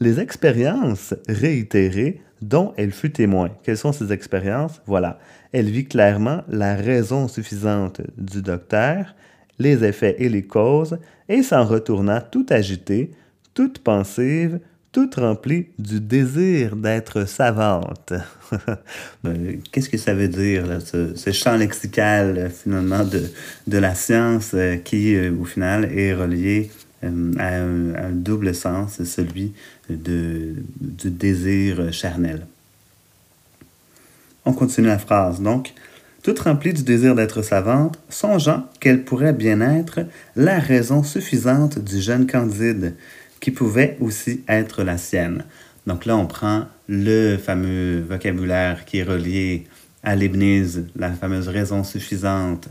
les 0.00 0.18
expériences 0.18 1.14
réitérées 1.28 2.22
dont 2.42 2.72
elle 2.76 2.92
fut 2.92 3.12
témoin. 3.12 3.50
Quelles 3.62 3.76
sont 3.76 3.92
ces 3.92 4.12
expériences? 4.12 4.80
Voilà. 4.86 5.18
Elle 5.52 5.68
vit 5.68 5.84
clairement 5.84 6.42
la 6.48 6.74
raison 6.74 7.28
suffisante 7.28 8.00
du 8.16 8.40
docteur, 8.40 9.14
les 9.58 9.84
effets 9.84 10.16
et 10.18 10.28
les 10.28 10.44
causes, 10.44 10.98
et 11.28 11.42
s'en 11.42 11.64
retourna 11.64 12.20
tout 12.22 12.46
agitée, 12.48 13.10
toute 13.52 13.80
pensive, 13.80 14.60
toute 14.92 15.16
remplie 15.16 15.68
du 15.78 16.00
désir 16.00 16.76
d'être 16.76 17.28
savante. 17.28 18.14
Qu'est-ce 19.70 19.88
que 19.88 19.98
ça 19.98 20.14
veut 20.14 20.28
dire, 20.28 20.64
ce, 20.82 21.30
champ 21.30 21.56
lexical, 21.56 22.50
finalement, 22.50 23.04
de, 23.04 23.22
de 23.66 23.78
la 23.78 23.94
science 23.94 24.52
euh, 24.54 24.76
qui, 24.76 25.14
euh, 25.14 25.32
au 25.38 25.44
final, 25.44 25.84
est 25.96 26.14
relié 26.14 26.70
euh, 27.04 27.32
à 27.38 28.06
un, 28.06 28.10
double 28.10 28.54
sens, 28.54 29.02
celui 29.04 29.52
de, 29.88 30.54
du 30.80 31.10
désir 31.10 31.92
charnel. 31.92 32.46
On 34.44 34.52
continue 34.52 34.88
la 34.88 34.98
phrase 34.98 35.40
donc. 35.40 35.72
Toute 36.22 36.40
remplie 36.40 36.74
du 36.74 36.82
désir 36.82 37.14
d'être 37.14 37.40
savante, 37.40 37.98
songeant 38.10 38.66
qu'elle 38.78 39.04
pourrait 39.04 39.32
bien 39.32 39.62
être 39.62 40.00
la 40.36 40.58
raison 40.58 41.02
suffisante 41.02 41.78
du 41.78 41.98
jeune 41.98 42.26
Candide, 42.26 42.94
qui 43.40 43.50
pouvait 43.50 43.96
aussi 44.00 44.42
être 44.46 44.82
la 44.82 44.98
sienne. 44.98 45.44
Donc 45.86 46.04
là, 46.04 46.16
on 46.16 46.26
prend 46.26 46.66
le 46.88 47.38
fameux 47.38 48.02
vocabulaire 48.02 48.84
qui 48.84 48.98
est 48.98 49.02
relié 49.02 49.66
à 50.02 50.14
Leibniz, 50.14 50.84
la 50.94 51.10
fameuse 51.10 51.48
raison 51.48 51.84
suffisante, 51.84 52.68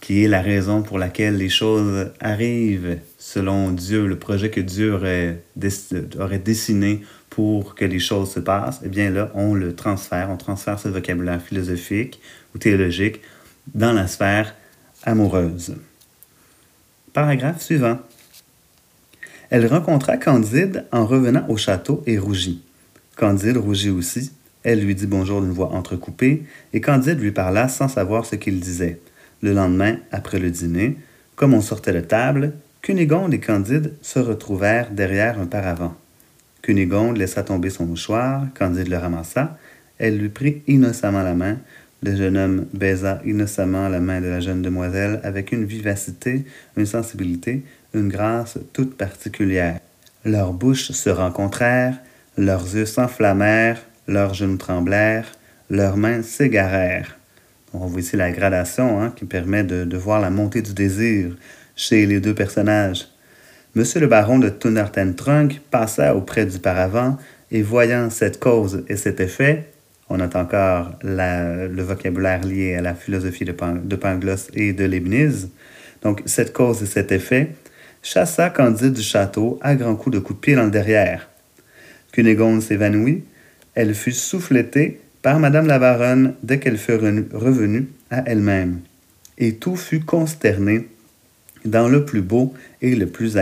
qui 0.00 0.24
est 0.24 0.28
la 0.28 0.40
raison 0.40 0.82
pour 0.82 0.98
laquelle 0.98 1.36
les 1.36 1.48
choses 1.48 2.10
arrivent 2.20 2.98
selon 3.18 3.70
Dieu, 3.70 4.06
le 4.06 4.18
projet 4.18 4.50
que 4.50 4.60
Dieu 4.60 4.94
aurait, 4.94 5.42
dessiné 5.56 7.02
pour 7.28 7.74
que 7.74 7.84
les 7.84 7.98
choses 7.98 8.32
se 8.32 8.40
passent, 8.40 8.80
eh 8.84 8.88
bien 8.88 9.10
là, 9.10 9.30
on 9.34 9.54
le 9.54 9.74
transfère, 9.74 10.30
on 10.30 10.36
transfère 10.36 10.78
ce 10.80 10.88
vocabulaire 10.88 11.40
philosophique 11.40 12.20
ou 12.54 12.58
théologique 12.58 13.20
dans 13.74 13.92
la 13.92 14.08
sphère 14.08 14.54
amoureuse. 15.04 15.76
Paragraphe 17.12 17.62
suivant. 17.62 17.98
Elle 19.50 19.66
rencontra 19.66 20.16
Candide 20.16 20.86
en 20.92 21.06
revenant 21.06 21.44
au 21.48 21.56
château 21.56 22.02
et 22.06 22.18
rougit. 22.18 22.62
Candide 23.16 23.56
rougit 23.56 23.90
aussi. 23.90 24.32
Elle 24.62 24.80
lui 24.80 24.94
dit 24.94 25.06
bonjour 25.06 25.40
d'une 25.40 25.52
voix 25.52 25.72
entrecoupée, 25.72 26.44
et 26.72 26.80
Candide 26.80 27.18
lui 27.18 27.32
parla 27.32 27.68
sans 27.68 27.88
savoir 27.88 28.26
ce 28.26 28.36
qu'il 28.36 28.60
disait. 28.60 29.00
Le 29.42 29.52
lendemain, 29.52 29.96
après 30.12 30.38
le 30.38 30.50
dîner, 30.50 30.96
comme 31.36 31.54
on 31.54 31.60
sortait 31.60 31.92
de 31.92 32.00
table, 32.00 32.52
Cunégonde 32.82 33.34
et 33.34 33.40
Candide 33.40 33.94
se 34.02 34.18
retrouvèrent 34.18 34.90
derrière 34.90 35.38
un 35.38 35.46
paravent. 35.46 35.94
Cunégonde 36.62 37.16
laissa 37.16 37.42
tomber 37.42 37.70
son 37.70 37.86
mouchoir, 37.86 38.46
Candide 38.58 38.88
le 38.88 38.98
ramassa, 38.98 39.56
elle 39.98 40.18
lui 40.18 40.28
prit 40.28 40.62
innocemment 40.66 41.22
la 41.22 41.34
main, 41.34 41.56
le 42.02 42.16
jeune 42.16 42.38
homme 42.38 42.66
baisa 42.72 43.20
innocemment 43.26 43.88
la 43.88 44.00
main 44.00 44.20
de 44.20 44.28
la 44.28 44.40
jeune 44.40 44.62
demoiselle 44.62 45.20
avec 45.22 45.52
une 45.52 45.64
vivacité, 45.64 46.44
une 46.76 46.86
sensibilité, 46.86 47.62
une 47.92 48.08
grâce 48.08 48.58
toute 48.72 48.96
particulière. 48.96 49.80
Leurs 50.24 50.52
bouches 50.52 50.92
se 50.92 51.10
rencontrèrent, 51.10 51.98
leurs 52.38 52.74
yeux 52.74 52.86
s'enflammèrent, 52.86 53.80
leurs 54.08 54.34
genoux 54.34 54.56
tremblèrent, 54.56 55.32
leurs 55.68 55.96
mains 55.96 56.22
s'égarèrent. 56.22 57.19
On 57.72 57.86
voit 57.86 58.00
ici 58.00 58.16
la 58.16 58.32
gradation 58.32 59.00
hein, 59.00 59.12
qui 59.14 59.24
permet 59.24 59.62
de, 59.62 59.96
voir 59.96 60.20
la 60.20 60.30
montée 60.30 60.62
du 60.62 60.72
désir 60.72 61.36
chez 61.76 62.04
les 62.06 62.20
deux 62.20 62.34
personnages. 62.34 63.08
Monsieur 63.76 64.00
le 64.00 64.08
baron 64.08 64.40
de 64.40 64.48
Trunk 64.48 65.60
passa 65.70 66.16
auprès 66.16 66.46
du 66.46 66.58
paravent 66.58 67.16
et 67.52 67.62
voyant 67.62 68.10
cette 68.10 68.40
cause 68.40 68.84
et 68.88 68.96
cet 68.96 69.20
effet, 69.20 69.70
on 70.08 70.16
note 70.16 70.34
encore 70.34 70.90
le 71.04 71.82
vocabulaire 71.82 72.44
lié 72.44 72.74
à 72.74 72.82
la 72.82 72.94
philosophie 72.94 73.44
de, 73.44 73.52
Pangloss 73.52 74.48
et 74.54 74.72
de 74.72 74.84
Leibniz. 74.84 75.48
Donc, 76.02 76.22
cette 76.26 76.52
cause 76.52 76.82
et 76.82 76.86
cet 76.86 77.12
effet, 77.12 77.50
chassa 78.02 78.50
Candide 78.50 78.94
du 78.94 79.02
château 79.02 79.60
à 79.62 79.76
grands 79.76 79.94
coups 79.94 80.16
de 80.16 80.20
coups 80.20 80.40
de 80.40 80.44
pied 80.44 80.54
dans 80.56 80.64
le 80.64 80.70
derrière. 80.70 81.28
Cunégonde 82.10 82.60
s'évanouit. 82.60 83.22
Elle 83.76 83.94
fut 83.94 84.10
souffletée 84.10 85.00
par 85.22 85.38
Madame 85.38 85.66
la 85.66 85.78
Baronne 85.78 86.34
dès 86.42 86.58
qu'elle 86.58 86.78
fut 86.78 86.94
revenue 87.32 87.88
à 88.10 88.22
elle-même. 88.26 88.80
Et 89.38 89.56
tout 89.56 89.76
fut 89.76 90.00
consterné 90.00 90.88
dans 91.64 91.88
le 91.88 92.04
plus 92.04 92.22
beau 92.22 92.54
et 92.82 92.94
le 92.94 93.06
plus 93.06 93.36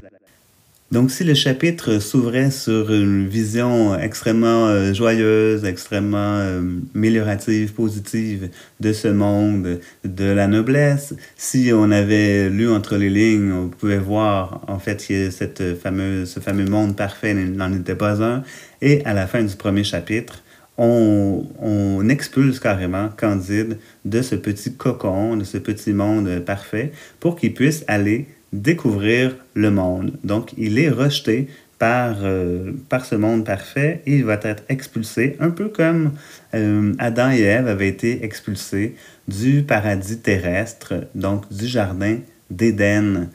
donc, 0.91 1.11
si 1.11 1.23
le 1.23 1.35
chapitre 1.35 1.99
s'ouvrait 1.99 2.51
sur 2.51 2.91
une 2.91 3.29
vision 3.29 3.95
extrêmement 3.99 4.69
euh, 4.69 4.95
joyeuse, 4.95 5.67
extrêmement 5.67 6.39
euh, 6.39 6.63
améliorative, 6.95 7.75
positive 7.75 8.49
de 8.81 8.95
ce 8.95 9.09
monde, 9.09 9.81
de 10.07 10.25
la 10.25 10.47
noblesse, 10.47 11.15
si 11.37 11.73
on 11.75 11.91
avait 11.91 12.49
lu 12.49 12.71
entre 12.71 12.97
les 12.97 13.11
lignes, 13.11 13.53
on 13.53 13.69
pouvait 13.69 13.99
voir 13.99 14.63
en 14.67 14.79
fait 14.79 15.07
que 15.07 15.29
cette 15.29 15.79
fameuse, 15.79 16.31
ce 16.31 16.41
fameux 16.41 16.65
monde 16.65 16.97
parfait 16.97 17.35
n'en 17.35 17.71
était 17.75 17.95
pas 17.95 18.23
un. 18.23 18.43
Et 18.81 19.05
à 19.05 19.13
la 19.13 19.27
fin 19.27 19.43
du 19.43 19.57
premier 19.57 19.85
chapitre, 19.85 20.43
on, 20.79 21.47
on, 21.61 22.09
expulse 22.09 22.61
carrément 22.61 23.11
Candide 23.17 23.79
de 24.05 24.23
ce 24.23 24.37
petit 24.37 24.75
cocon, 24.75 25.37
de 25.37 25.45
ce 25.45 25.59
petit 25.59 25.93
monde 25.93 26.41
parfait, 26.41 26.93
pour 27.21 27.37
qu'il 27.37 27.53
puisse 27.53 27.85
aller 27.89 28.27
découvrir 28.53 29.37
le 29.55 29.71
monde. 29.71 30.13
Donc, 30.25 30.53
il 30.57 30.79
est 30.79 30.89
rejeté 30.89 31.49
par, 31.79 32.17
euh, 32.23 32.73
par 32.89 33.05
ce 33.05 33.15
monde 33.15 33.45
parfait 33.45 34.03
et 34.07 34.17
il 34.17 34.25
va 34.25 34.39
être 34.43 34.65
expulsé, 34.69 35.37
un 35.41 35.51
peu 35.51 35.69
comme 35.69 36.13
euh, 36.55 36.93
Adam 36.99 37.31
et 37.31 37.43
Ève 37.43 37.69
avaient 37.69 37.89
été 37.89 38.25
expulsés 38.25 38.97
du 39.29 39.63
paradis 39.63 40.19
terrestre, 40.19 40.95
donc 41.15 41.53
du 41.53 41.67
jardin 41.67 42.19
d'Éden. 42.51 43.29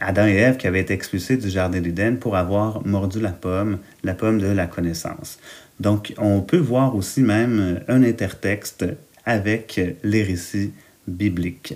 Adam 0.00 0.26
et 0.26 0.36
Ève 0.36 0.56
qui 0.56 0.66
avaient 0.66 0.80
été 0.80 0.94
expulsés 0.94 1.36
du 1.36 1.50
jardin 1.50 1.80
d'Éden 1.80 2.18
pour 2.18 2.36
avoir 2.36 2.86
mordu 2.86 3.20
la 3.20 3.30
pomme, 3.30 3.78
la 4.02 4.14
pomme 4.14 4.38
de 4.38 4.46
la 4.46 4.66
connaissance. 4.66 5.38
Donc, 5.80 6.14
on 6.18 6.40
peut 6.40 6.58
voir 6.58 6.96
aussi 6.96 7.22
même 7.22 7.80
un 7.88 8.02
intertexte 8.02 8.84
avec 9.24 9.80
les 10.02 10.22
récits 10.22 10.72
bibliques. 11.06 11.74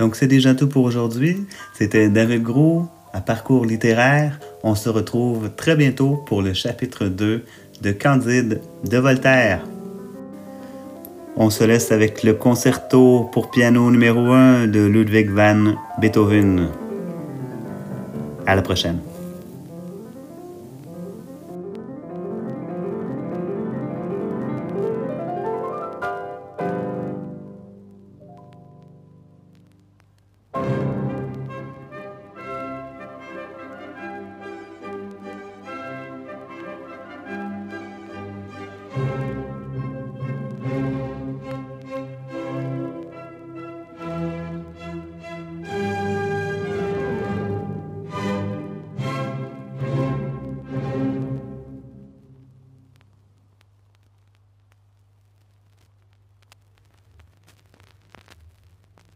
Donc 0.00 0.16
c'est 0.16 0.26
déjà 0.26 0.54
tout 0.54 0.68
pour 0.68 0.84
aujourd'hui. 0.84 1.36
C'était 1.74 2.08
David 2.08 2.42
Gros 2.42 2.86
à 3.12 3.20
Parcours 3.20 3.66
littéraire. 3.66 4.40
On 4.62 4.74
se 4.74 4.88
retrouve 4.88 5.50
très 5.56 5.76
bientôt 5.76 6.24
pour 6.26 6.40
le 6.40 6.54
chapitre 6.54 7.06
2 7.06 7.44
de 7.82 7.92
Candide 7.92 8.62
de 8.88 8.98
Voltaire. 8.98 9.60
On 11.36 11.50
se 11.50 11.64
laisse 11.64 11.92
avec 11.92 12.22
le 12.22 12.32
concerto 12.32 13.28
pour 13.32 13.50
piano 13.50 13.90
numéro 13.90 14.32
1 14.32 14.68
de 14.68 14.80
Ludwig 14.80 15.30
van 15.30 15.74
Beethoven. 16.00 16.68
À 18.46 18.56
la 18.56 18.62
prochaine. 18.62 19.09